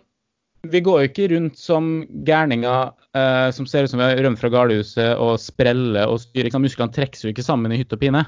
[0.69, 1.88] vi går jo ikke rundt som
[2.28, 6.54] gærninger eh, som ser ut som vi har rømt fra galehuset og spreller og styrer.
[6.62, 8.23] Musklene trekkes jo ikke sammen i hytt og pine.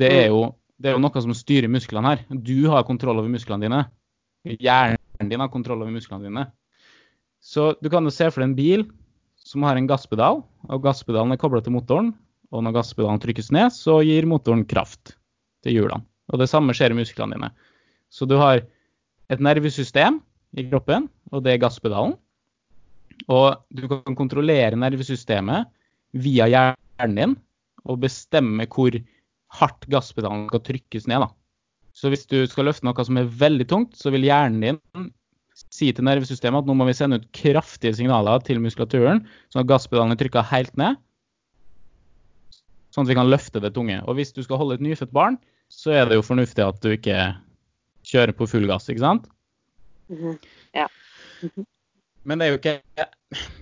[0.00, 0.48] Det er, jo,
[0.80, 2.24] det er jo noe som styrer musklene her.
[2.30, 3.84] Du har kontroll over musklene dine.
[4.48, 6.46] Hjernen din har kontroll over musklene dine.
[7.40, 8.86] Så du kan jo se for deg en bil
[9.50, 12.12] som har en gasspedal, og gasspedalen er kobla til motoren.
[12.54, 15.16] Og når gasspedalen trykkes ned, så gir motoren kraft
[15.64, 16.06] til hjulene.
[16.30, 17.50] Og det samme skjer i musklene dine.
[18.10, 18.62] Så du har
[19.30, 20.20] et nervesystem
[20.58, 22.16] i kroppen, og det er gasspedalen.
[23.30, 25.70] Og du kan kontrollere nervesystemet
[26.18, 27.36] via hjernen din
[27.86, 28.94] og bestemme hvor
[29.60, 31.26] hardt gasspedalen skal trykkes ned.
[31.26, 31.30] Da.
[31.94, 35.10] Så hvis du skal løfte noe som er veldig tungt, så vil hjernen din
[35.70, 39.70] si til nervesystemet at nå må vi sende ut kraftige signaler til muskulaturen, sånn at
[39.70, 40.98] gasspedalen er trykka helt ned.
[42.90, 44.00] Sånn at vi kan løfte det tunge.
[44.08, 45.38] Og hvis du skal holde et nyfødt barn,
[45.70, 47.18] så er det jo fornuftig at du ikke
[48.10, 49.28] kjører på full gass, ikke sant?
[50.10, 50.38] Mm -hmm.
[50.74, 50.86] Ja.
[51.42, 51.66] Mm -hmm.
[52.24, 52.80] Men det er jo ikke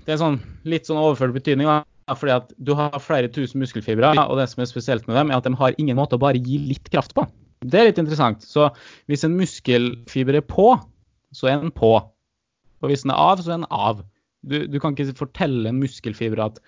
[0.07, 1.67] Det er sånn litt sånn overført betydning.
[2.09, 5.31] Da fordi at du har flere tusen muskelfibre, og det som er spesielt med dem,
[5.31, 7.27] er at de har ingen måte å bare gi litt kraft på.
[7.61, 8.43] Det er litt interessant.
[8.43, 8.71] Så
[9.07, 10.81] hvis en muskelfiber er på,
[11.35, 11.97] så er den på.
[12.79, 14.03] Og hvis den er av, så er den av.
[14.47, 16.61] Du, du kan ikke fortelle en muskelfiber at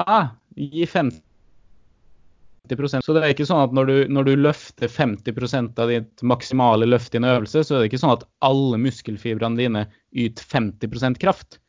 [0.00, 1.28] ah, gi 50%
[2.68, 6.88] så det er ikke sånn at når du, når du løfter 50% av ditt maksimale
[6.88, 11.20] løft i en øvelse, så er det ikke sånn at alle muskelfibrene dine yter 50%
[11.22, 11.60] kraft.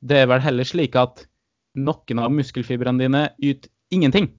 [0.00, 1.24] Det er vel heller slik at
[1.78, 4.30] noen av muskelfibrene dine yter ingenting.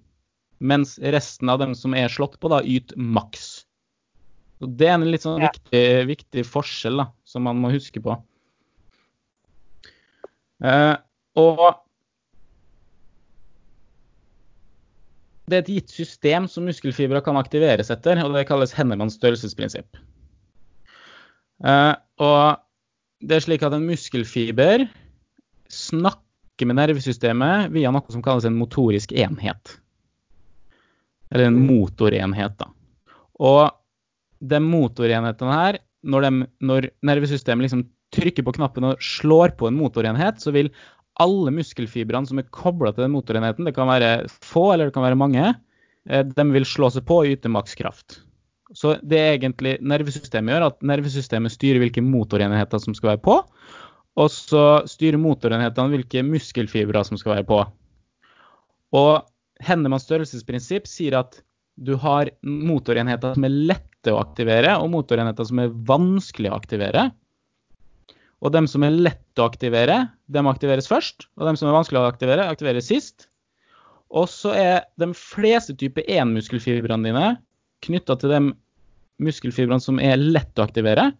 [0.62, 3.66] Mens resten av dem som er slått på, da yter maks.
[4.62, 5.50] Og Det er en litt sånn ja.
[5.50, 8.18] viktig, viktig, forskjell da, som man må huske på.
[10.62, 10.96] Eh,
[11.40, 11.64] og
[15.50, 20.00] det er et gitt system som muskelfibra kan aktiveres etter, og det kalles Hennemanns størrelsesprinsipp.
[21.66, 22.62] Eh, og
[23.22, 24.86] det er slik at en muskelfiber
[25.72, 29.78] snakker med nervesystemet via noe som kalles en motorisk enhet.
[31.32, 32.68] Eller en motorenhet, da.
[33.42, 33.72] Og
[34.42, 36.30] den motorenheten her, når,
[36.64, 37.86] når nervesystemet liksom
[38.16, 40.72] trykker på knappen og slår på en motorenhet, så vil
[41.22, 45.06] alle muskelfibrene som er kobla til den motorenheten, det kan være få eller det kan
[45.06, 45.54] være mange,
[46.10, 48.22] eh, de vil slå seg på og yte makskraft.
[48.74, 53.38] Så det er egentlig nervesystemet gjør, at nervesystemet styrer hvilke motorenheter som skal være på,
[54.20, 57.62] og så styrer motorenhetene hvilke muskelfibre som skal være på.
[58.96, 59.28] Og
[59.62, 61.38] Hennemanns størrelsesprinsipp sier at
[61.80, 63.54] du har motorenheter som er
[64.02, 67.12] lette å aktivere, og motorenheter som er vanskelig å aktivere.
[68.42, 71.28] Og dem som er lette å aktivere, dem aktiveres først.
[71.38, 73.28] Og dem som er vanskelig å aktivere, aktiveres sist.
[74.10, 77.28] Og så er de fleste type 1-muskelfibrene dine
[77.86, 78.42] knytta til de
[79.22, 81.12] muskelfibrene som er lette å aktivere.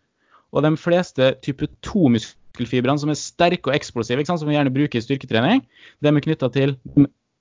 [0.52, 5.00] Og de fleste type 2-muskelfibrene muskelfibrene som er sterke og eksplosive, som vi gjerne bruker
[5.00, 5.62] i styrketrening,
[6.02, 6.76] de er knytta til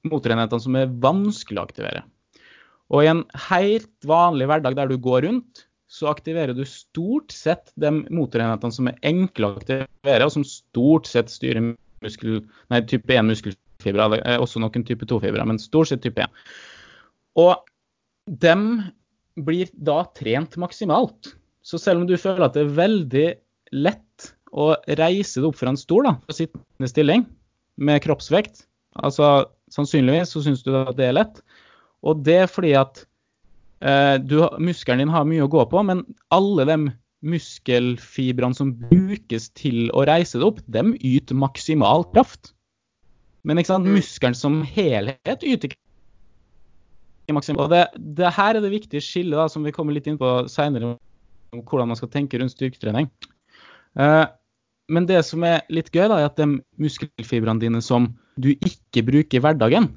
[0.07, 2.05] motorenhetene som er vanskelig å aktivere.
[2.91, 7.73] Og i en helt vanlig hverdag der du går rundt, så aktiverer du stort sett
[7.81, 11.73] de motorenhetene som er enkle å aktivere, og som stort sett styrer
[12.05, 14.07] muskel, nei, type 1-muskelfibre.
[14.39, 16.31] Også noen type 2-fibre, men stort sett type 1.
[17.43, 17.59] Og
[18.31, 18.55] de
[19.41, 21.35] blir da trent maksimalt.
[21.67, 23.29] Så selv om du føler at det er veldig
[23.83, 27.27] lett å reise deg opp fra en stol da, på sittende stilling
[27.83, 28.65] med kroppsvekt.
[29.03, 31.43] Altså, Sannsynligvis så syns du at det er lett.
[32.07, 33.05] Og det er fordi at
[33.85, 36.03] eh, du, muskelen din har mye å gå på, men
[36.35, 36.79] alle de
[37.21, 42.55] muskelfibrene som brukes til å reise deg opp, de yter maksimal kraft.
[43.45, 43.99] Men ikke sant, mm.
[44.01, 47.67] muskelen som helhet yter ikke maksimal.
[47.67, 47.85] Og det,
[48.17, 50.97] det her er det viktige skillet da, som vi kommer litt inn på seinere,
[51.55, 53.11] om hvordan man skal tenke rundt styrketrening.
[54.01, 54.27] Eh,
[54.91, 58.11] men det som er litt gøy, da, er at de muskelfibrene dine som
[58.41, 59.91] du ikke bruker i hverdagen,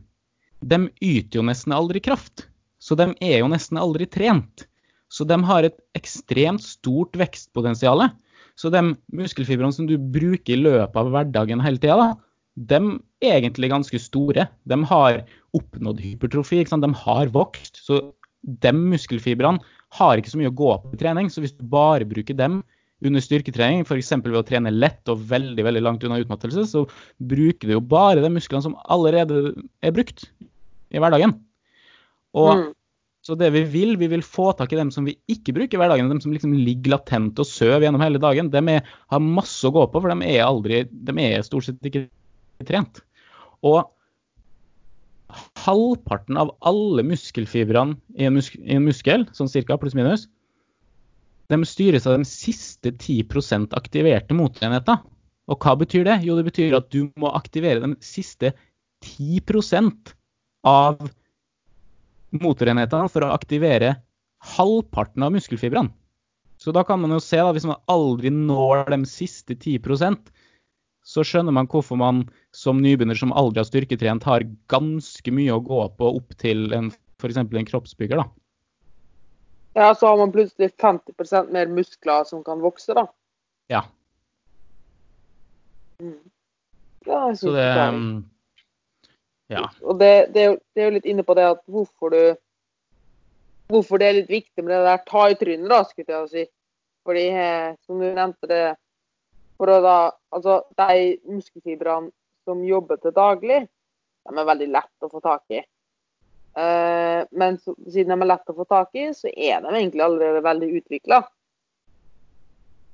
[0.64, 2.48] de yter jo nesten aldri kraft.
[2.84, 4.66] Så de er jo nesten aldri trent.
[5.14, 8.08] Så de har et ekstremt stort vekstpotensial.
[8.60, 8.82] Så de
[9.14, 12.12] muskelfibrene som du bruker i løpet av hverdagen hele tida,
[12.54, 12.80] de
[13.24, 14.48] er egentlig ganske store.
[14.70, 15.24] De har
[15.58, 17.82] oppnådd hypertrofi, de har vokst.
[17.82, 18.02] Så
[18.44, 19.62] de muskelfibrene
[19.98, 21.30] har ikke så mye å gå på i trening.
[21.30, 22.62] Så hvis du bare bruker dem
[23.04, 24.14] under styrketrening, f.eks.
[24.24, 26.86] ved å trene lett og veldig veldig langt unna utmattelse, så
[27.20, 30.30] bruker du jo bare de musklene som allerede er brukt
[30.94, 31.36] i hverdagen.
[32.38, 32.72] Og mm.
[33.24, 35.80] Så det vi vil, vi vil få tak i dem som vi ikke bruker i
[35.80, 38.50] hverdagen, dem som liksom ligger latent og søv gjennom hele dagen.
[38.52, 41.88] De er, har masse å gå på, for de er, aldri, de er stort sett
[41.88, 42.10] ikke
[42.68, 43.00] trent.
[43.64, 43.80] Og
[45.64, 50.28] halvparten av alle muskelfibrene i en, musk i en muskel, sånn cirka pluss-minus,
[51.52, 55.00] de styres av de siste 10% aktiverte motorenheter.
[55.48, 56.20] Og hva betyr det?
[56.28, 58.52] Jo, det betyr at du må aktivere de siste
[59.04, 59.44] 10
[60.68, 61.02] av
[62.34, 63.98] motorenhetene for å aktivere
[64.56, 65.94] halvparten av muskelfibrene.
[66.58, 70.32] Så da kan man jo se, da, hvis man aldri når de siste 10%
[71.04, 72.24] så skjønner man hvorfor man
[72.56, 77.42] som nybegynner som aldri har styrketrent, har ganske mye å gå på opp til f.eks.
[77.42, 78.24] en kroppsbygger.
[78.24, 78.30] da.
[79.76, 83.08] Ja, så har man plutselig 50% mer muskler som kan vokse, da.
[83.72, 83.84] Ja.
[86.00, 86.20] Mm.
[87.06, 87.90] ja så det, det
[89.54, 89.68] ja.
[89.84, 92.24] Og det, det, det, er jo litt inne på det at hvorfor du
[93.72, 96.42] Hvorfor det er litt viktig med det der ta i trynet, da, skulle jeg si.
[97.08, 98.64] Fordi, eh, som du nevnte det
[99.58, 99.96] For å da
[100.36, 102.12] Altså, de muskelfibrene
[102.44, 103.62] som jobber til daglig,
[104.28, 105.62] de er veldig lett å få tak i.
[106.60, 110.04] Eh, men så, siden de er lett å få tak i, så er de egentlig
[110.04, 111.22] allerede veldig utvikla.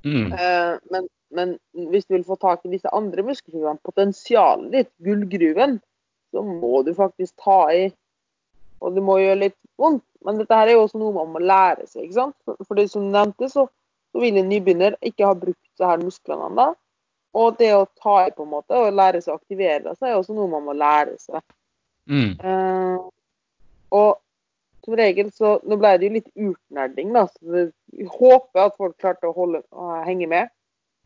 [0.06, 0.32] Mm.
[0.32, 1.56] Eh, men, men,
[1.92, 5.80] hvis du vil få tak i disse andre muskelfibrene, potensialet ditt, gullgruven,
[6.32, 7.90] så må du faktisk ta i.
[8.80, 10.06] Og det må gjøre litt vondt.
[10.26, 12.06] Men dette her er jo også noe man må lære seg.
[12.06, 12.36] ikke sant?
[12.46, 13.66] For, for det som du nevnte, så,
[14.12, 16.70] så, vil en nybegynner ikke ha brukt så her musklene ennå.
[17.40, 20.18] Og det å ta i på en måte, og lære seg å aktivere så er
[20.18, 21.44] også noe man må lære seg.
[22.10, 22.32] Mm.
[22.42, 22.98] Uh,
[23.94, 24.18] og
[24.82, 27.28] som regel så Nå ble det jo litt utnerding, da.
[27.30, 30.50] så Jeg håper at folk klarte å, holde, å henge med.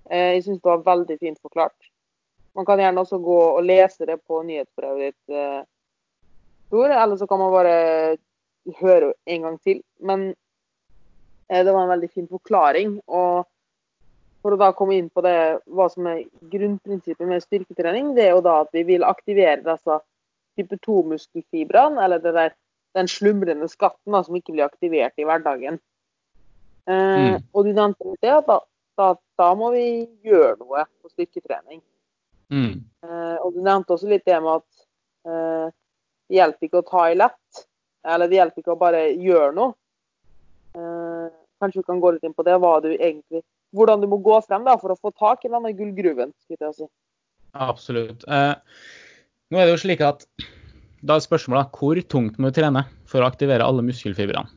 [0.07, 1.75] Uh, jeg syns det var veldig fint forklart.
[2.53, 5.63] Man kan gjerne også gå og lese det på nyhetsbrevet ditt, uh,
[6.73, 7.77] eller så kan man bare
[8.79, 9.81] høre en gang til.
[9.99, 12.99] Men uh, det var en veldig fin forklaring.
[13.07, 13.43] Og
[14.43, 15.37] for å da komme inn på det,
[15.71, 20.01] hva som er grunnprinsippet med styrketrening, det er jo da at vi vil aktivere disse
[20.59, 22.53] type 2-muskelfibrene, eller der,
[22.93, 25.79] den slumrende skatten da, som ikke blir aktivert i hverdagen.
[26.83, 27.47] Uh, mm.
[27.55, 28.59] Og du nevnte det at da,
[28.99, 29.85] da, da, må vi
[30.27, 31.79] gjøre noe på styrketrening.
[32.53, 32.73] Mm.
[33.03, 34.83] Uh, og du nevnte også litt det med at
[35.27, 35.67] uh,
[36.29, 37.63] det hjelper ikke å ta i lett.
[38.13, 39.75] Eller det hjelper ikke å bare gjøre noe.
[40.77, 41.29] Uh,
[41.61, 44.39] kanskje du kan gå litt inn på det, hva du egentlig, hvordan du må gå
[44.45, 46.33] frem da, for å få tak i denne gullgruven.
[46.43, 46.89] skulle jeg si.
[47.53, 48.25] Absolutt.
[48.25, 50.25] nå er det jo slik at
[51.05, 54.49] da er spørsmålet hvor tungt må du trene for å aktivere alle muskelfibrene.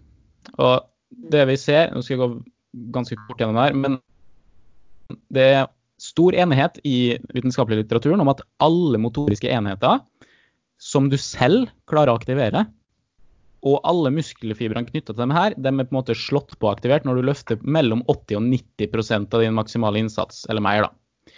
[0.57, 0.87] Og
[1.33, 2.31] det vi ser, nå skal jeg gå
[2.95, 3.99] ganske kort gjennom det her, men
[5.35, 5.67] det er
[6.07, 10.01] stor enighet i vitenskapelig litteraturen om at alle motoriske enheter
[10.83, 12.66] som du selv klarer å aktivere,
[13.66, 17.07] og alle muskelfibrene knytta til dem her, de er på en måte slått på aktivert
[17.09, 20.87] når du løfter mellom 80 og 90% av din maksimale innsats, eller mer.
[20.87, 21.33] da.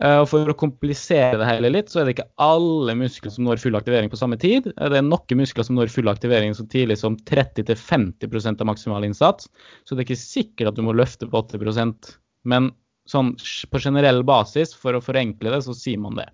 [0.00, 3.60] Eh, for å komplisere det hele litt, så er det ikke alle muskler som når
[3.64, 4.70] full aktivering på samme tid.
[4.70, 9.50] Det er noen muskler som når full aktivering så tidlig som 30-50% av maksimal innsats.
[9.84, 12.14] Så det er ikke sikkert at du må løfte på 80%
[12.48, 12.70] men
[13.10, 13.34] sånn
[13.70, 16.28] på generell basis, for å forenkle det, så sier man det.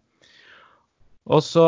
[1.26, 1.66] Og så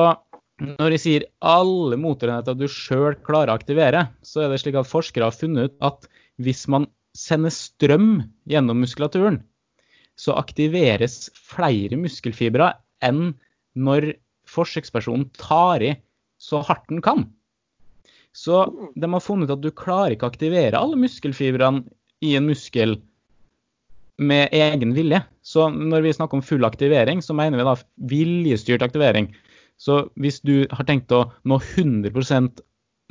[0.59, 4.91] når jeg sier alle motorenheter du sjøl klarer å aktivere, så er det slik at
[4.91, 6.09] forskere har funnet ut at
[6.43, 8.11] hvis man sender strøm
[8.51, 9.41] gjennom muskulaturen,
[10.19, 12.73] så aktiveres flere muskelfibre
[13.07, 13.37] enn
[13.79, 14.11] når
[14.51, 15.93] forsøkspersonen tar i
[16.43, 17.29] så hardt den kan.
[18.35, 18.67] Så
[18.99, 21.87] de har funnet ut at du klarer ikke å aktivere alle muskelfibrene
[22.27, 22.99] i en muskel
[24.19, 25.23] med egen vilje.
[25.47, 27.77] Så når vi snakker om full aktivering, så mener vi da
[28.11, 29.31] viljestyrt aktivering.
[29.79, 32.61] Så hvis du har tenkt å nå 100%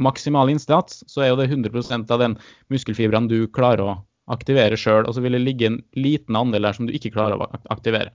[0.04, 2.38] maksimal innsats, så er jo det 100% av den
[2.74, 3.98] muskelfibrene du klarer å
[4.32, 5.08] aktivere sjøl.
[5.08, 8.12] Og så vil det ligge en liten andel der som du ikke klarer å aktivere.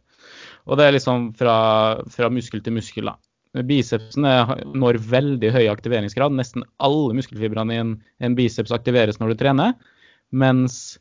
[0.69, 1.57] Og det er liksom fra,
[2.13, 3.17] fra muskel til muskel, da.
[3.69, 4.25] Bicepsen
[4.81, 6.33] når veldig høy aktiveringsgrad.
[6.37, 9.75] Nesten alle muskelfibrene i en, en biceps aktiveres når du trener.
[10.33, 10.97] Mens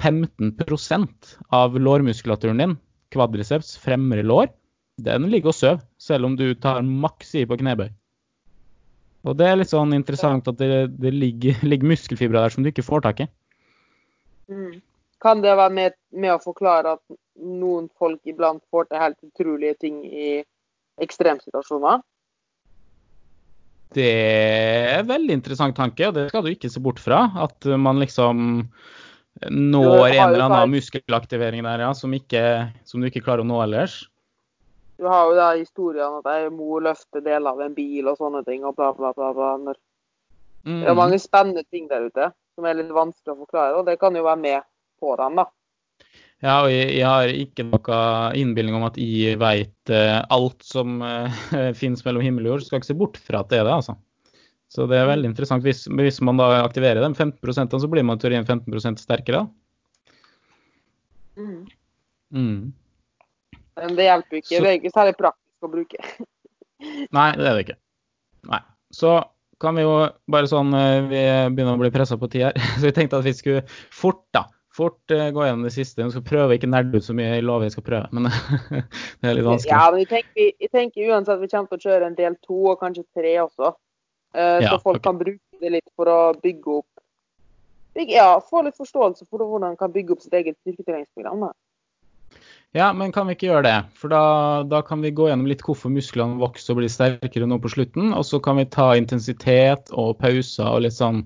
[0.00, 2.76] 15% av lårmuskulaturen din,
[3.12, 4.50] kvadriceps, fremre lår,
[5.00, 7.88] den ligger og sover, selv om du tar maks i på knebøy.
[9.28, 12.70] Og det er litt sånn interessant at det, det ligger, ligger muskelfibre der som du
[12.72, 13.28] ikke får tak i.
[14.50, 14.80] Mm.
[15.20, 19.76] Kan det være med, med, å forklare at noen folk iblant får til helt utrolige
[19.84, 20.38] ting i
[21.00, 22.00] ekstremsituasjoner?
[23.92, 27.24] Det er en veldig interessant tanke, og det skal du ikke se bort fra.
[27.42, 28.62] At man liksom
[29.48, 32.42] når en eller annen muskelaktivering der, ja, som, ikke,
[32.84, 34.02] som, du ikke klarer å nå ellers.
[35.00, 38.42] Du har jo da historien at ei mor løfter deler av en bil og sånne
[38.44, 39.30] ting, og bla, bla, bla.
[39.32, 39.76] bla.
[40.66, 40.82] Mm.
[40.82, 42.28] Det er mange spennende ting der ute
[42.58, 44.68] som er litt vanskelig å forklare, og det kan jo være med
[45.00, 45.48] på den, da.
[46.40, 47.96] Ja, og jeg, jeg, har ikke noe
[48.40, 51.40] innbilning om at jeg veit uh, alt som uh,
[51.80, 52.64] finnes mellom himmel og jord.
[52.66, 53.96] Skal ikke se bort fra at det er det, altså.
[54.70, 55.64] Så det er veldig interessant.
[55.66, 59.42] Hvis, hvis man da aktiverer de 15% så blir man i teorien 15 sterkere.
[61.38, 61.64] Mm.
[62.30, 62.70] Mm.
[63.80, 64.54] Men det hjelper ikke.
[64.54, 66.06] Så, det er ikke særlig praktisk å bruke.
[67.16, 67.78] nei, det er det ikke.
[68.50, 68.62] Nei.
[68.94, 69.18] Så
[69.60, 69.92] kan vi jo
[70.32, 71.20] bare sånn eh, Vi
[71.52, 72.64] begynner å bli pressa på tid her.
[72.78, 74.46] Så vi tenkte at vi skulle fort, da
[74.76, 76.04] fort uh, gå gjennom det siste.
[76.04, 77.34] Vi skal prøve ikke nerde ut så mye.
[77.34, 78.30] Jeg lover jeg skal prøve, men
[79.20, 79.74] det er litt vanskelig.
[79.74, 82.58] Ja, men jeg tenker, jeg tenker uansett vi kommer til å kjøre en del to
[82.72, 83.74] og kanskje tre også.
[84.36, 85.06] Uh, ja, så folk okay.
[85.08, 86.86] kan bruke det litt for å bygge opp
[88.06, 91.48] Ja, få litt forståelse for hvordan man kan bygge opp sitt eget styrketreningsprogram.
[92.78, 93.78] Ja, men kan vi ikke gjøre det?
[93.98, 94.22] For da,
[94.70, 98.12] da, kan vi gå gjennom litt hvorfor musklene vokser og blir sterkere nå på slutten.
[98.14, 101.24] Og så kan vi ta intensitet og pauser og litt sånn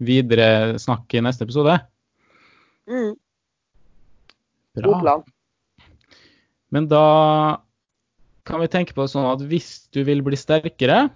[0.00, 1.76] videre snakk i neste episode.
[2.88, 3.12] Mm.
[4.80, 5.18] Bra.
[6.72, 7.04] Men da
[8.48, 11.06] kan vi tenke på det sånn at hvis du vil bli sterkere,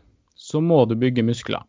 [0.50, 1.62] så må du bygge muskler.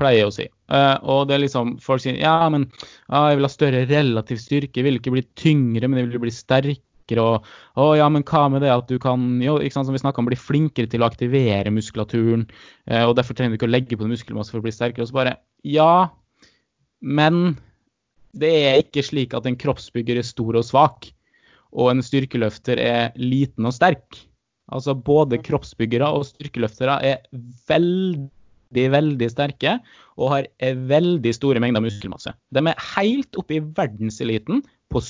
[0.00, 0.46] Pleier jeg å si.
[0.72, 4.40] Uh, og det er liksom, Folk sier ja, men ja, jeg vil ha større relativ
[4.40, 7.24] styrke, jeg vil ikke bli tyngre, men jeg vil bli sterkere.
[7.24, 10.02] Og å ja, men hva med det at du kan jo, ikke sant, som vi
[10.06, 12.46] om, bli flinkere til å aktivere muskulaturen,
[12.86, 15.04] uh, og derfor trenger du ikke å legge på muskelmasse for å bli sterkere.
[15.04, 16.08] Og så bare ja,
[17.00, 17.58] men
[18.36, 21.10] det er ikke slik at en kroppsbygger er stor og svak,
[21.70, 24.22] og en styrkeløfter er liten og sterk.
[24.74, 27.24] Altså både kroppsbyggere og styrkeløftere er
[27.70, 29.78] veldig, veldig sterke
[30.20, 30.48] og har
[30.90, 32.34] veldig store mengder muskelmasse.
[32.54, 34.62] De er helt oppe i verdenseliten
[34.92, 35.02] på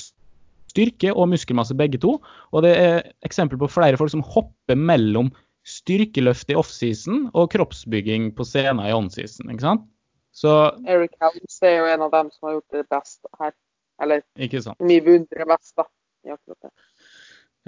[0.71, 2.17] styrke og muskelmasse begge to.
[2.51, 5.31] Og det er eksempel på flere folk som hopper mellom
[5.67, 9.51] styrkeløft i offseason og kroppsbygging på scenen i onseason.
[9.51, 9.87] ikke sant?
[10.31, 10.51] Så
[10.87, 13.53] Eric Helms er jo en av dem som har gjort det best her.
[14.01, 14.23] Eller
[14.79, 15.85] mye beundrer best, da.
[16.25, 16.71] I akkurat det.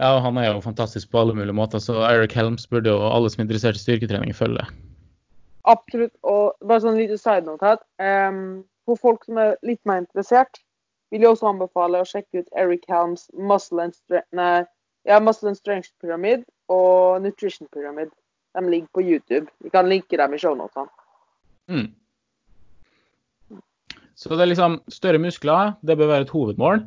[0.01, 2.97] Ja, og han er jo fantastisk på alle mulige måter, så Eric Helms burde jo
[3.13, 4.65] alle som er interessert i styrketrening, følge.
[5.69, 6.13] Absolutt.
[6.25, 7.81] Og bare sånn lite side note her.
[8.01, 10.59] Um, for folk som er litt mer interessert,
[11.13, 13.97] vil jeg også anbefale å sjekke ut Eric Helms Muscle and,
[14.33, 14.65] nei,
[15.05, 16.41] ja, Muscle and Strength Pyramid
[16.73, 18.09] og Nutrition Pyramid.
[18.57, 19.45] De ligger på YouTube.
[19.61, 20.89] Vi kan linke dem i shownotene.
[21.69, 21.91] Mm.
[24.17, 26.83] Så det er liksom større muskler, det bør være et hovedmål.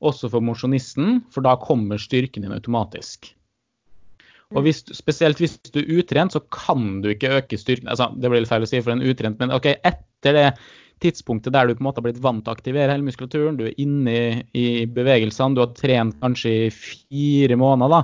[0.00, 3.32] Også for mosjonisten, for da kommer styrken din automatisk.
[4.56, 7.90] Og hvis, spesielt hvis du er utrent, så kan du ikke øke styrken.
[7.92, 10.46] Altså, det blir litt feil å si for en utrent, men ok, etter det
[11.00, 13.68] tidspunktet der du på en måte har blitt vant til å aktivere hele muskulaturen, du
[13.68, 14.24] er inne i,
[14.56, 18.02] i bevegelsene, du har trent kanskje i fire måneder, da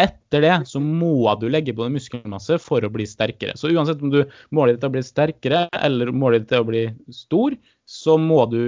[0.00, 3.56] etter det så må du legge på deg muskelmasse for å bli sterkere.
[3.58, 4.22] Så uansett om du
[4.54, 8.44] målet ditt er å bli sterkere eller målet ditt er å bli stor, så må
[8.50, 8.62] du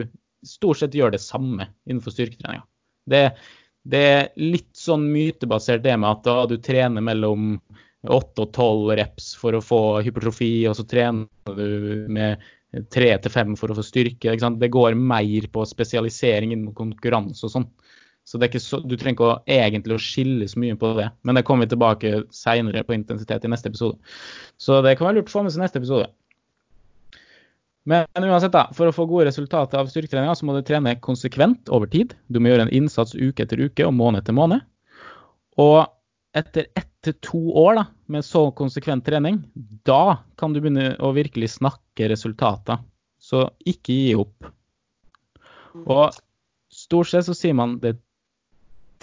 [0.49, 2.64] stort sett gjør det samme innenfor styrketreninga.
[3.11, 3.22] Det,
[3.84, 7.59] det, er litt sånn mytebasert det med at da du trener mellom
[8.05, 12.42] 8 og 12 reps for å få hypertrofi, og så trener du med
[12.92, 14.34] 3 til 5 for å få styrke.
[14.34, 17.68] Det går mer på spesialisering mot konkurranse og sånn.
[18.24, 21.11] Så, så, du trenger ikke å, egentlig å skille så mye på det.
[21.28, 23.99] Men det kommer vi tilbake seinere på intensitet i neste episode.
[24.57, 26.09] Så det kan være lurt å få med seg neste episode.
[27.85, 31.68] Men uansett, da, for å få gode resultater av styrketreninga, så må du trene konsekvent
[31.68, 32.14] over tid.
[32.32, 34.64] Du må gjøre en innsats uke etter uke og måned etter måned.
[35.61, 35.85] Og
[36.35, 39.43] etter ett til to år da, med så konsekvent trening,
[39.85, 42.80] da kan du begynne å virkelig snakke resultater.
[43.20, 44.49] Så ikke gi opp.
[45.85, 46.16] Og
[46.72, 48.03] stort sett så sier man det er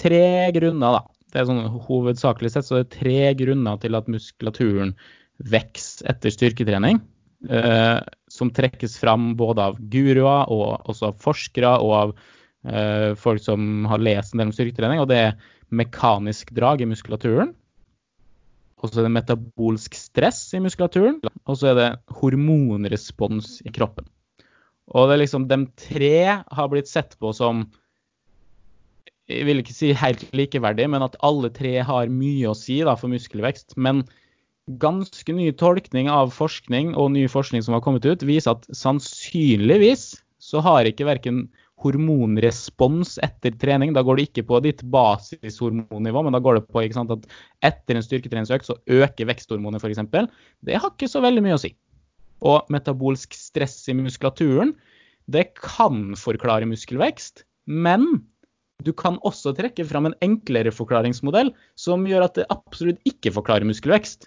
[0.02, 0.26] tre
[0.58, 1.04] grunner, da.
[1.32, 4.96] Det er sånn Hovedsakelig sett så det er tre grunner til at muskulaturen
[5.52, 7.00] vokser etter styrketrening.
[7.48, 8.00] Eh,
[8.42, 13.88] som trekkes fram både av guruer og også av forskere og av uh, folk som
[13.92, 15.02] har lest en del om styrketrening.
[15.04, 15.36] Og det er
[15.72, 17.54] mekanisk drag i muskulaturen.
[18.82, 21.20] Og så er det metabolsk stress i muskulaturen.
[21.46, 24.10] Og så er det hormonrespons i kroppen.
[24.92, 27.68] Og det er liksom de tre har blitt sett på som
[29.32, 32.98] jeg vil ikke si helt likeverdig, men at alle tre har mye å si da,
[33.00, 33.78] for muskelvekst.
[33.80, 34.02] Men
[34.80, 40.14] ganske ny tolkning av forskning og ny forskning som har kommet ut, viser at sannsynligvis
[40.42, 41.46] så har ikke verken
[41.82, 43.94] hormonrespons etter trening.
[43.96, 47.28] Da går det ikke på ditt basishormonnivå, men da går det på sant, at
[47.66, 50.04] etter en styrketreningsøkt så øker veksthormonet f.eks.
[50.62, 51.74] Det har ikke så veldig mye å si.
[52.42, 54.76] Og metabolsk stress i muskulaturen,
[55.30, 58.24] det kan forklare muskelvekst, men
[58.82, 63.68] du kan også trekke fram en enklere forklaringsmodell som gjør at det absolutt ikke forklarer
[63.70, 64.26] muskelvekst.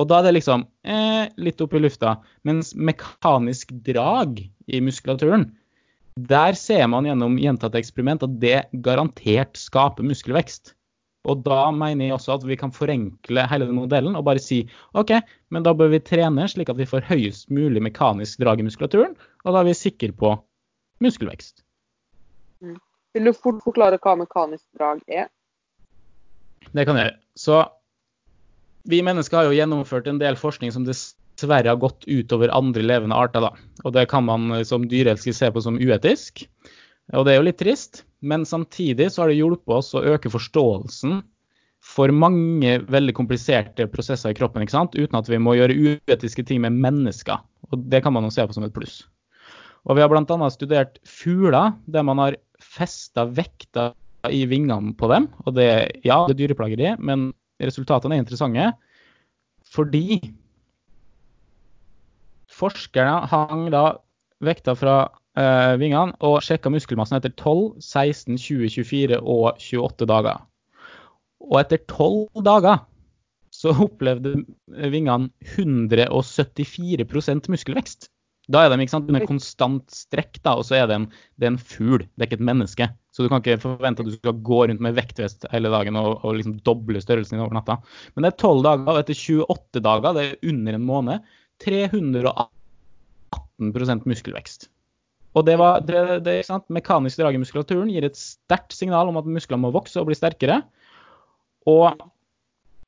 [0.00, 2.16] Og da er det liksom eh, litt opp i lufta.
[2.48, 5.50] Mens mekanisk drag i muskulaturen,
[6.16, 10.74] der ser man gjennom gjentatte eksperiment at det garantert skaper muskelvekst.
[11.30, 14.64] Og da mener jeg også at vi kan forenkle hele den modellen og bare si
[14.98, 15.14] OK,
[15.54, 19.14] men da bør vi trene slik at vi får høyest mulig mekanisk drag i muskulaturen,
[19.46, 20.34] og da er vi sikre på
[21.04, 21.62] muskelvekst.
[22.64, 22.80] Mm.
[23.14, 25.30] Vil du fort forklare hva mekanisk drag er?
[26.72, 27.18] Det kan jeg gjøre.
[27.38, 27.62] Så
[28.88, 33.18] vi mennesker har jo gjennomført en del forskning som dessverre har gått utover andre levende
[33.18, 33.44] arter.
[33.44, 33.52] da.
[33.84, 36.46] Og det kan man eh, som dyrelsker se på som uetisk.
[37.12, 40.30] Og det er jo litt trist, men samtidig så har det hjulpet oss å øke
[40.32, 41.20] forståelsen
[41.82, 44.94] for mange veldig kompliserte prosesser i kroppen, ikke sant?
[44.94, 47.42] uten at vi må gjøre uetiske ting med mennesker.
[47.72, 49.00] Og det kan man jo se på som et pluss.
[49.82, 50.50] Og vi har bl.a.
[50.54, 53.96] studert fugler der man har festa vekter
[54.30, 55.26] i vingene på dem.
[55.42, 55.66] Og det,
[56.06, 57.32] ja, det er dyreplageri, men
[57.68, 58.70] resultatene er interessante
[59.72, 60.20] fordi
[62.52, 63.84] forskerne hang da
[64.44, 70.42] vekta fra uh, vingene og sjekka muskelmassen etter 12, 16, 20, 24 og 28 dager.
[71.42, 72.82] Og etter 12 dager
[73.52, 74.30] så opplevde
[74.92, 78.08] vingene 174% muskelvekst.
[78.50, 81.06] Da er de ikke sant, under konstant strekk, da, og så er det en,
[81.38, 82.84] det er en fugl, det er ikke et menneske.
[83.12, 86.10] Så du kan ikke forvente at du skal gå rundt med vektvest hele dagen og,
[86.24, 87.74] og liksom doble størrelsen din over natta.
[88.14, 91.16] Men det er 12 dager, og etter 28 dager, det er under en måned,
[91.66, 94.60] 318% muskelvekst.
[95.36, 96.36] Og det var, det, det?
[96.72, 100.16] Mekanisk drag i muskulaturen gir et sterkt signal om at musklene må vokse og bli
[100.16, 100.56] sterkere.
[101.68, 101.86] Og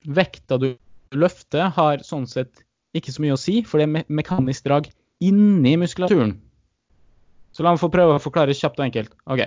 [0.05, 0.75] vekta du
[1.14, 2.64] løfter, har sånn sett
[2.97, 4.85] ikke så mye å si, for det er mekanisk drag
[5.25, 6.37] inni muskulaturen.
[7.55, 9.12] Så la meg få prøve å forklare kjapt og enkelt.
[9.31, 9.45] Ok.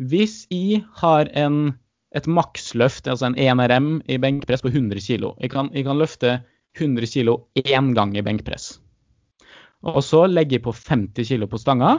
[0.00, 1.74] Hvis jeg har en,
[2.16, 6.38] et maksløft, altså en 1RM i benkpress på 100 kg jeg jeg kan løfte
[6.78, 8.78] 100 kg én gang i benkpress.
[9.84, 11.98] Og så legger jeg på 50 kg på stanga,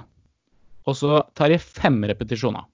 [0.85, 2.65] og så tar jeg fem repetisjoner.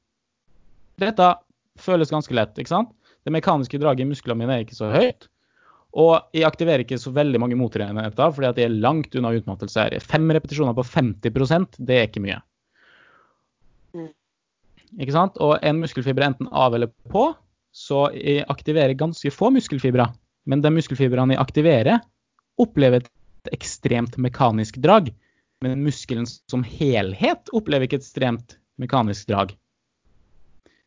[0.99, 1.33] Dette
[1.79, 2.93] føles ganske lett, ikke sant?
[3.27, 5.27] Det mekaniske draget i musklene mine er ikke så høyt.
[5.97, 9.83] Og jeg aktiverer ikke så veldig mange motorenheter, fordi at jeg er langt unna utmattelse
[9.83, 9.97] her.
[10.03, 12.39] Fem repetisjoner på 50% det er ikke mye.
[14.95, 15.37] Ikke sant?
[15.43, 17.29] Og en muskelfiber er enten av eller på,
[17.75, 18.07] så
[18.49, 20.07] aktiverer ganske få muskelfibre.
[20.47, 22.01] Men de muskelfibrene jeg aktiverer,
[22.57, 25.11] opplever et ekstremt mekanisk drag.
[25.61, 29.53] Men muskelen som helhet opplever ikke et ekstremt mekanisk drag.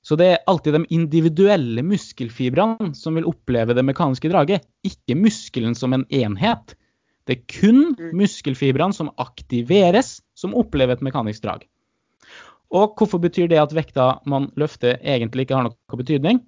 [0.02, 5.76] Så det er alltid de individuelle muskelfibrene som vil oppleve det mekaniske draget, ikke muskelen
[5.76, 6.72] som en enhet.
[7.28, 8.14] Det er kun mm.
[8.16, 11.66] muskelfibrene som aktiveres, som opplever et mekanisk drag.
[12.70, 16.38] Og hvorfor betyr det at vekta man løfter egentlig ikke har noe betydning?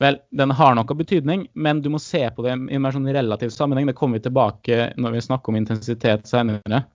[0.00, 3.10] Vel, den har noe betydning, men du må se på det i en mer sånn
[3.12, 3.90] relativ sammenheng.
[3.90, 6.86] Det kommer vi tilbake når vi snakker om intensitet senere.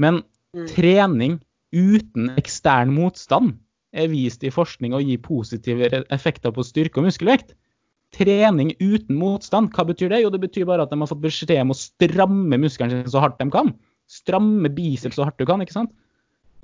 [0.00, 0.22] Men
[0.56, 0.64] mm.
[0.72, 1.36] trening
[1.74, 3.58] uten ekstern motstand
[3.94, 7.52] er vist i forskning å gi positive effekter på styrke og muskelvekt.
[8.14, 10.22] Trening uten motstand, hva betyr det?
[10.24, 13.22] Jo, det betyr bare at de har fått beskjed om å stramme musklene sine så
[13.22, 13.74] hardt de kan.
[14.10, 15.92] Stramme biceps så hardt du kan, ikke sant?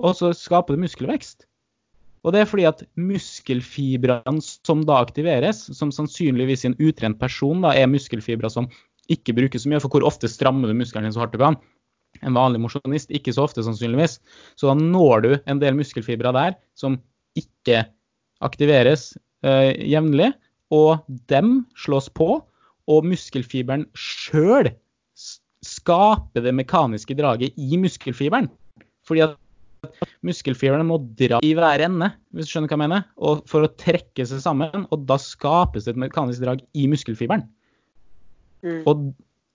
[0.00, 1.46] Og så skaper det muskelvekst.
[2.24, 7.62] Og det er fordi at muskelfibrene som da aktiveres, som sannsynligvis i en utrent person
[7.64, 8.68] da er muskelfibre som
[9.10, 11.56] ikke brukes så mye, for hvor ofte strammer du musklene dine så hardt du kan?
[12.26, 14.18] En vanlig mosjonist ikke så ofte, sannsynligvis.
[14.58, 16.98] Så da når du en del muskelfibre der som
[17.38, 17.86] ikke
[18.44, 19.12] aktiveres
[19.46, 20.32] eh, jevnlig,
[20.70, 22.38] og dem slås på,
[22.90, 24.70] og muskelfiberen sjøl
[25.66, 28.48] skaper det mekaniske draget i muskelfiberen.
[29.06, 29.38] Fordi at
[30.26, 33.72] muskelfiberen må dra i hver ende, hvis du skjønner hva jeg mener, og for å
[33.80, 37.46] trekke seg sammen, og da skapes det et mekanisk drag i muskelfiberen.
[38.64, 38.82] Mm.
[38.90, 39.08] Og,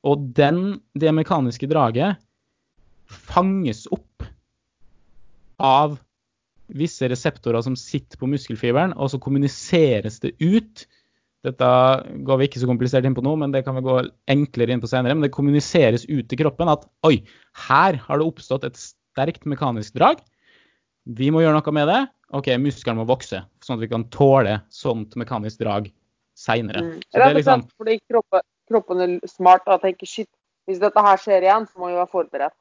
[0.07, 0.63] og den,
[0.97, 2.21] det mekaniske draget
[3.05, 4.25] fanges opp
[5.61, 5.99] av
[6.73, 10.85] visse reseptorer som sitter på muskelfiberen, og så kommuniseres det ut.
[11.45, 11.67] Dette
[12.25, 13.99] går vi ikke så komplisert inn på nå, men det kan vi gå
[14.33, 15.13] enklere inn på senere.
[15.13, 17.19] Men det kommuniseres ut til kroppen at oi,
[17.67, 18.79] her har det oppstått et
[19.15, 20.19] sterkt mekanisk drag.
[21.05, 22.01] Vi må gjøre noe med det.
[22.35, 25.87] OK, muskelen må vokse, sånn at vi kan tåle sånt mekanisk drag
[26.35, 26.81] seinere.
[26.83, 26.95] Mm.
[27.15, 27.63] Rett og liksom...
[27.63, 30.31] slett fordi kroppen, kroppen, er smart og tenker shit,
[30.67, 32.57] hvis dette her skjer igjen, så må vi være forberedt.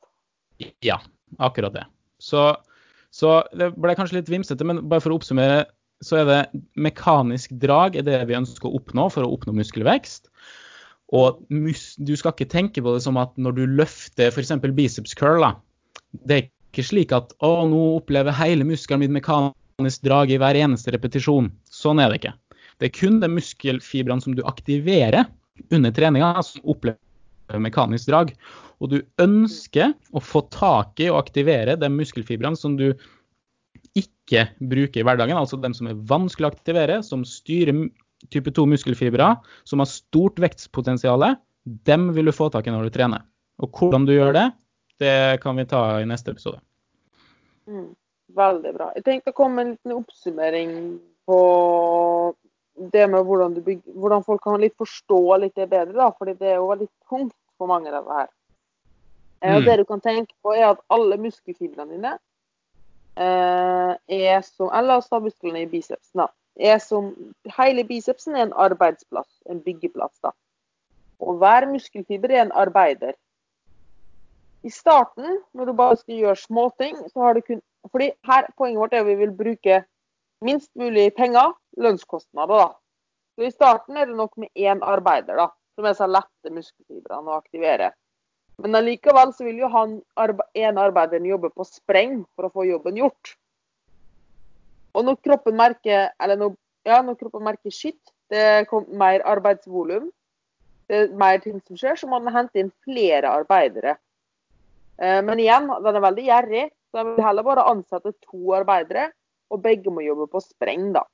[0.85, 1.01] Ja,
[1.43, 1.89] akkurat det.
[2.23, 2.53] Så
[3.15, 5.69] Så det ble kanskje litt vimsete, men bare for å oppsummere,
[6.03, 10.27] så er det mekanisk drag er det vi ønsker å oppnå for å oppnå muskelvekst.
[11.15, 14.51] Og mus du skal ikke tenke på det som at når du løfter f.eks.
[14.75, 15.53] biceps curl, da,
[16.23, 20.59] det er ikke slik at å, nå opplever hele muskelen min mekanisk drag i hver
[20.59, 21.51] eneste repetisjon.
[21.71, 22.35] Sånn er det ikke.
[22.79, 25.27] Det er kun de muskelfibrene som du aktiverer
[25.75, 28.33] under treninga, som opplever mekanisk drag.
[28.83, 32.91] Og du ønsker å få tak i og aktivere de muskelfibrene som du
[33.95, 37.87] ikke bruker i hverdagen, altså dem som er vanskelig å aktivere, som styrer
[38.35, 39.35] type 2 muskelfibre,
[39.69, 41.23] som har stort vekstpotensial,
[41.87, 43.23] dem vil du få tak i når du trener.
[43.63, 44.49] Og hvordan du gjør det,
[44.99, 46.61] det kan vi ta i neste episode.
[47.67, 47.95] Mm,
[48.37, 48.91] veldig bra.
[48.97, 50.73] Jeg tenkte å komme med en liten oppsummering
[51.29, 51.41] på
[52.93, 55.95] det med hvordan, bygger, hvordan folk kan litt forstå litt det bedre.
[55.97, 58.31] da, fordi det er jo veldig tungt for mange, dette her.
[59.41, 59.67] Eh, og mm.
[59.69, 62.15] Det du kan tenke på, er at alle muskelfibrene dine
[63.17, 66.25] eh, er som Eller så oss musklene i bicepsen.
[66.25, 67.13] da, er som,
[67.59, 70.19] Hele bicepsen er en arbeidsplass, en byggeplass.
[70.23, 70.33] da.
[71.21, 73.15] Og hver muskelfiber er en arbeider.
[74.65, 77.61] I starten, når du bare skal gjøre småting, så har du kun
[77.93, 79.83] fordi her, Poenget vårt er at vi vil bruke
[80.45, 82.63] minst mulig penger, lønnskostnader.
[82.63, 82.69] da.
[83.37, 87.29] Så I starten er det nok med én arbeider, da, som er så lette muskelfibrene
[87.29, 87.91] å aktivere.
[88.63, 89.99] Men allikevel så vil jo han
[90.55, 93.35] ene arbeideren jobbe på spreng for å få jobben gjort.
[94.95, 96.55] Og når kroppen merker når,
[96.87, 97.99] ja, når kroppen merker shit,
[98.31, 100.07] det kommer mer arbeidsvolum,
[100.89, 103.97] det er mer ting som skjer, så må den hente inn flere arbeidere.
[104.99, 109.11] Eh, men igjen, den er veldig gjerrig, så jeg vil heller bare ansette to arbeidere,
[109.51, 111.05] og begge må jobbe på spreng, da.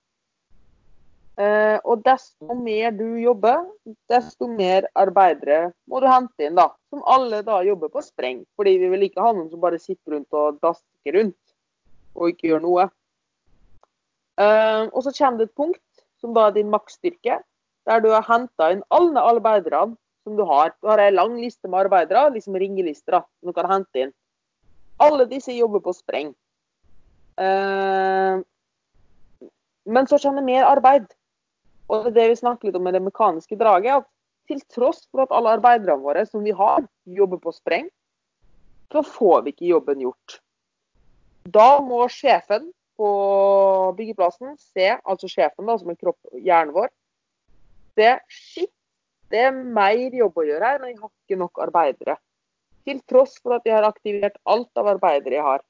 [1.41, 3.63] Eh, og desto mer du jobber,
[4.11, 6.69] desto mer arbeidere må du hente inn, da.
[6.93, 8.43] Som alle da jobber på spreng.
[8.59, 11.39] Fordi vi vil ikke ha noen som bare sitter rundt og dasker rundt
[12.19, 12.89] og ikke gjør noe.
[14.41, 17.39] Eh, og så kommer det et punkt, som da er din maksstyrke,
[17.89, 20.75] der du har henta inn alle arbeiderne som du har.
[20.81, 24.15] Du har ei lang liste med arbeidere, liksom ringelister, som du kan hente inn.
[25.01, 26.35] Alle disse jobber på spreng.
[27.41, 28.43] Uh,
[29.89, 31.09] men så kjenner det mer arbeid.
[31.91, 34.11] Og det vi snakker litt om med det mekaniske draget, at
[34.51, 37.89] til tross for at alle arbeiderne våre som vi har, jobber på spreng,
[38.91, 40.41] så får vi ikke jobben gjort.
[41.47, 42.69] Da må sjefen
[43.01, 43.11] på
[43.97, 46.91] byggeplassen se, altså sjefen da, som er kropp, hjernen vår,
[47.97, 48.73] se shit,
[49.31, 52.17] det er mer jobb å gjøre her, men jeg har ikke nok arbeidere.
[52.89, 55.65] Til tross for at jeg har aktivert alt av arbeidere jeg har.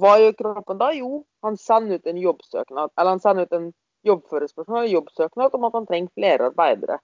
[0.00, 0.90] Hva gjør kroppen da?
[0.96, 3.72] Jo, han sender ut en jobbsøknad, eller han sender ut en
[4.06, 6.98] jobbførerspørsmål eller jobbsøknad om at han trenger flere arbeidere.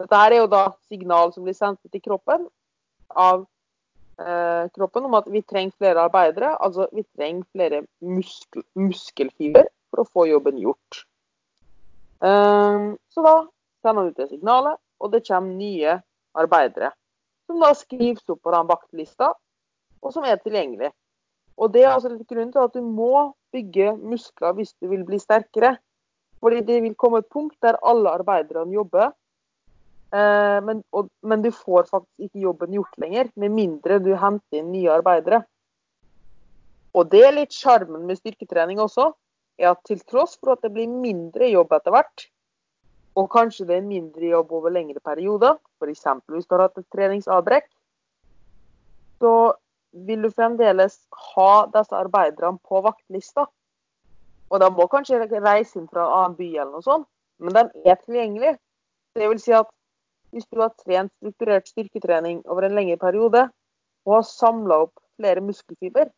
[0.00, 2.46] Dette her er jo da signal som blir sendt til kroppen
[3.16, 3.44] av
[4.20, 6.54] eh, kroppen om at vi trenger flere arbeidere.
[6.60, 11.04] Altså vi trenger flere muskel, muskelfiber for å få jobben gjort.
[12.24, 13.36] Um, så da
[13.86, 15.98] sender ut det signalet, og det kommer nye
[16.36, 16.92] arbeidere.
[17.46, 19.32] Som da skrives opp på den vaktlista,
[20.02, 20.90] og som er tilgjengelig.
[21.56, 25.06] Og Det er altså litt grunnen til at du må bygge muskler hvis du vil
[25.08, 25.76] bli sterkere.
[26.44, 29.14] Fordi det vil komme et punkt der alle arbeiderne jobber,
[30.12, 34.60] eh, men, og, men, du får faktisk ikke jobben gjort lenger, med mindre du henter
[34.60, 35.40] inn nye arbeidere.
[36.92, 39.10] Og det er litt sjarmen med styrketrening også,
[39.56, 42.28] er at til tross for at det blir mindre jobb etter hvert,
[43.16, 46.04] og kanskje det er mindre jobb over lengre perioder, f.eks.
[46.28, 47.68] hvis du har hatt et treningsavbrekk,
[49.20, 49.32] så
[50.06, 50.98] vil du fremdeles
[51.32, 53.46] ha disse arbeiderne på vaktlista.
[54.50, 57.08] Og de må kanskje reise inn fra en annen by eller noe sånt,
[57.40, 58.58] men de er tilgjengelige.
[59.16, 59.72] Det vil si at
[60.34, 63.46] hvis du har trent strukturert styrketrening over en lengre periode,
[64.06, 66.12] og har samla opp flere muskelfiber,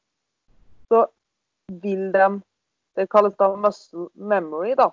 [0.90, 1.07] så
[1.82, 2.40] vil de
[2.99, 4.88] Det kalles da muscle memory, da.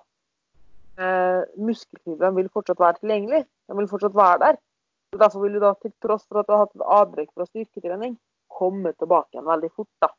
[0.96, 3.42] Eh, muskelfibrene vil fortsatt være tilgjengelig.
[3.68, 4.60] De vil fortsatt være der.
[5.12, 7.46] Så Derfor vil du da, til tross for at du har hatt et avbrekk fra
[7.48, 8.16] styrketrening,
[8.52, 9.92] komme tilbake igjen veldig fort.
[10.02, 10.10] da.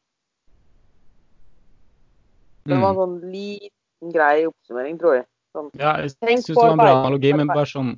[2.68, 3.02] Det var en mm.
[3.02, 5.28] sånn liten grei oppsummering, tror jeg.
[5.56, 5.74] Sånn.
[5.80, 7.94] Ja, jeg syns det var en bra analogi, men bare sånn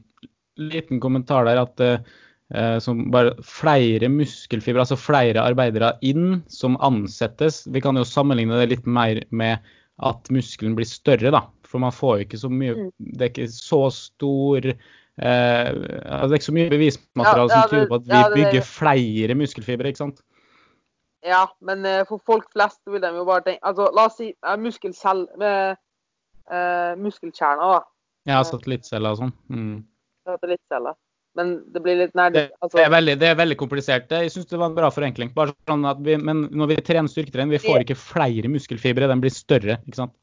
[0.60, 7.64] liten kommentar der at eh, som bare flere muskelfibre, altså flere arbeidere inn som ansettes.
[7.68, 9.66] Vi kan jo sammenligne det litt mer med
[10.06, 11.44] at muskelen blir større, da.
[11.70, 12.88] For man får jo ikke så mye mm.
[12.98, 17.74] Det er ikke så stor eh, Det er ikke så mye bevismateriale ja, ja, som
[17.74, 20.24] tyder på at vi ja, det, bygger flere muskelfibre, ikke sant?
[21.26, 24.32] Ja, men uh, for folk flest vil de jo bare tenke altså, La oss si
[24.32, 27.82] uh, muskelcell, uh, muskelkjerner, da.
[28.30, 29.34] Ja, satellittceller og sånn.
[29.52, 29.78] Mm.
[30.28, 30.96] Satellittceller.
[31.38, 34.12] men det blir litt nær altså, det, er veldig, det er veldig komplisert.
[34.12, 35.30] Jeg syns det var en bra forenkling.
[35.36, 39.22] Bare sånn at vi, men når vi trener styrketrening, vi får ikke flere muskelfibre, den
[39.24, 39.78] blir større.
[39.86, 40.16] ikke sant?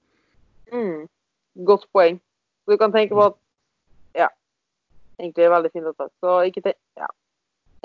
[0.73, 1.07] mm,
[1.65, 2.19] Godt poeng.
[2.65, 3.37] Så du kan tenke på at
[4.17, 4.29] Ja.
[5.21, 6.09] Egentlig er det veldig fint å ta.
[6.21, 7.07] Så ikke tenk Ja.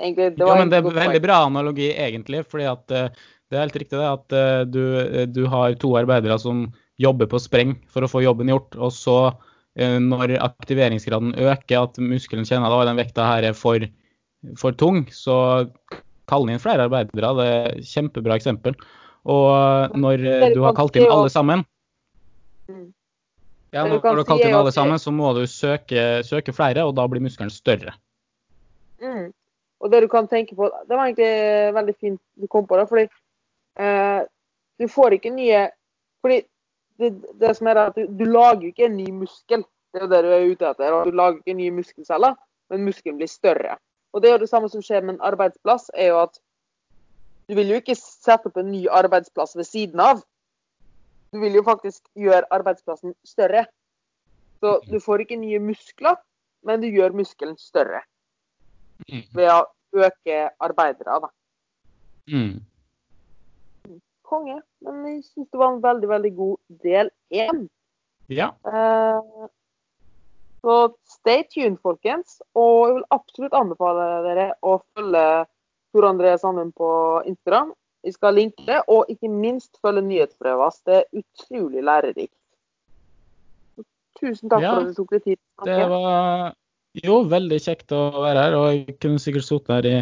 [0.00, 1.22] Egentlig, det Ja, men det er veldig poeng.
[1.22, 2.44] bra analogi, egentlig.
[2.46, 3.08] fordi at eh,
[3.50, 7.26] det er helt riktig det at eh, du, eh, du har to arbeidere som jobber
[7.26, 8.74] på spreng for å få jobben gjort.
[8.76, 9.34] Og så,
[9.76, 13.78] når aktiveringsgraden øker, at muskelen kjenner at den vekta her er for,
[14.56, 15.70] for tung, så
[16.28, 17.32] kall inn flere arbeidere.
[17.38, 18.76] Det er et kjempebra eksempel.
[19.24, 21.64] Og når du har kalt inn alle sammen
[22.68, 22.92] Mm.
[23.72, 26.84] Ja, når, når du har kalt inn alle sammen, så må du søke, søke flere,
[26.84, 27.94] og da blir muskelen større.
[29.02, 29.30] Mm.
[29.82, 32.84] Og det du kan tenke på Det var egentlig veldig fint du kom på det,
[32.86, 33.06] fordi
[33.82, 34.20] eh,
[34.78, 35.64] du får ikke nye
[36.22, 36.36] Fordi
[37.02, 37.10] det,
[37.40, 39.64] det som er at du, du lager ikke en ny muskel.
[39.90, 40.98] Det er jo det du er ute etter.
[41.08, 42.36] Du lager ikke nye muskelceller,
[42.70, 43.74] men muskelen blir større.
[44.12, 46.38] Og det er jo det samme som skjer med en arbeidsplass, er jo at
[47.50, 50.22] du vil jo ikke sette opp en ny arbeidsplass ved siden av.
[51.32, 53.66] Du vil jo faktisk gjøre arbeidsplassen større.
[54.60, 56.18] Så du får ikke nye muskler,
[56.62, 58.02] men du gjør muskelen større
[59.08, 59.62] ved å
[60.04, 61.16] øke arbeidere.
[61.24, 61.30] da.
[62.30, 62.60] Mm.
[64.22, 64.60] Konge.
[64.80, 67.66] Men jeg syns det var en veldig, veldig god del én.
[68.30, 68.52] Ja.
[68.64, 69.48] Uh,
[70.62, 70.76] så
[71.10, 72.38] stay tuned, folkens.
[72.54, 75.26] Og jeg vil absolutt anbefale dere å følge
[75.92, 76.90] Tor André Sandum på
[77.28, 77.74] Instagram.
[78.02, 80.80] Vi skal linke det, og ikke minst følge nyhetsbrevet hans.
[80.86, 82.34] Det er utrolig lærerikt.
[84.18, 85.40] Tusen takk Ja, for at du tok deg tid.
[85.62, 85.78] Okay.
[85.78, 86.52] Det var
[87.02, 89.96] jo veldig kjekt å være her, og jeg kunne sikkert sittet her i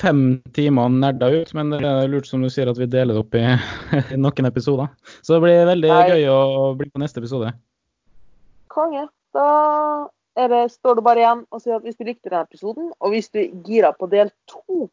[0.00, 0.20] fem
[0.56, 3.22] timer og nerda ut, men det er lurt som du sier at vi deler det
[3.22, 3.44] opp i
[4.24, 4.90] noen episoder.
[5.22, 6.04] Så det blir veldig Nei.
[6.12, 6.40] gøy å
[6.78, 7.54] bli på neste episode.
[8.70, 9.06] Konge.
[9.34, 9.48] Da
[10.38, 13.14] er det, står det bare igjen å si at hvis du likte denne episoden, og
[13.14, 14.88] hvis du gira på del to,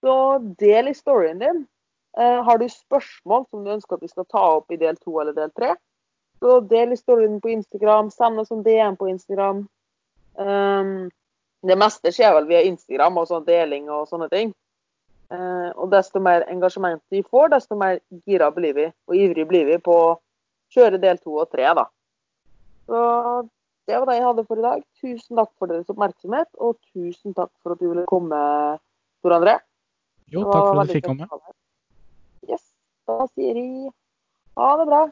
[0.00, 1.64] så del i storyen din.
[2.18, 5.18] Eh, har du spørsmål som du ønsker at vi skal ta opp i del to
[5.20, 5.74] eller del tre,
[6.40, 8.10] så del i storyen på Instagram.
[8.10, 9.66] Send oss en DM på Instagram.
[10.36, 11.08] Um,
[11.64, 14.52] det meste skjer vel via Instagram og sånn deling og sånne ting.
[15.32, 19.66] Eh, og desto mer engasjement vi får, desto mer gira blir vi, og ivrig blir
[19.66, 20.16] vi på å
[20.74, 21.88] kjøre del to og tre, da.
[22.86, 23.00] Så
[23.90, 24.84] det var det jeg hadde for i dag.
[25.02, 28.38] Tusen takk for deres oppmerksomhet, og tusen takk for at du ville komme,
[29.24, 29.58] Tor André.
[30.34, 31.28] Jo, takk for at du fikk komme.
[32.50, 32.64] Yes.
[33.06, 33.90] Da sier vi
[34.58, 35.02] ha det bra.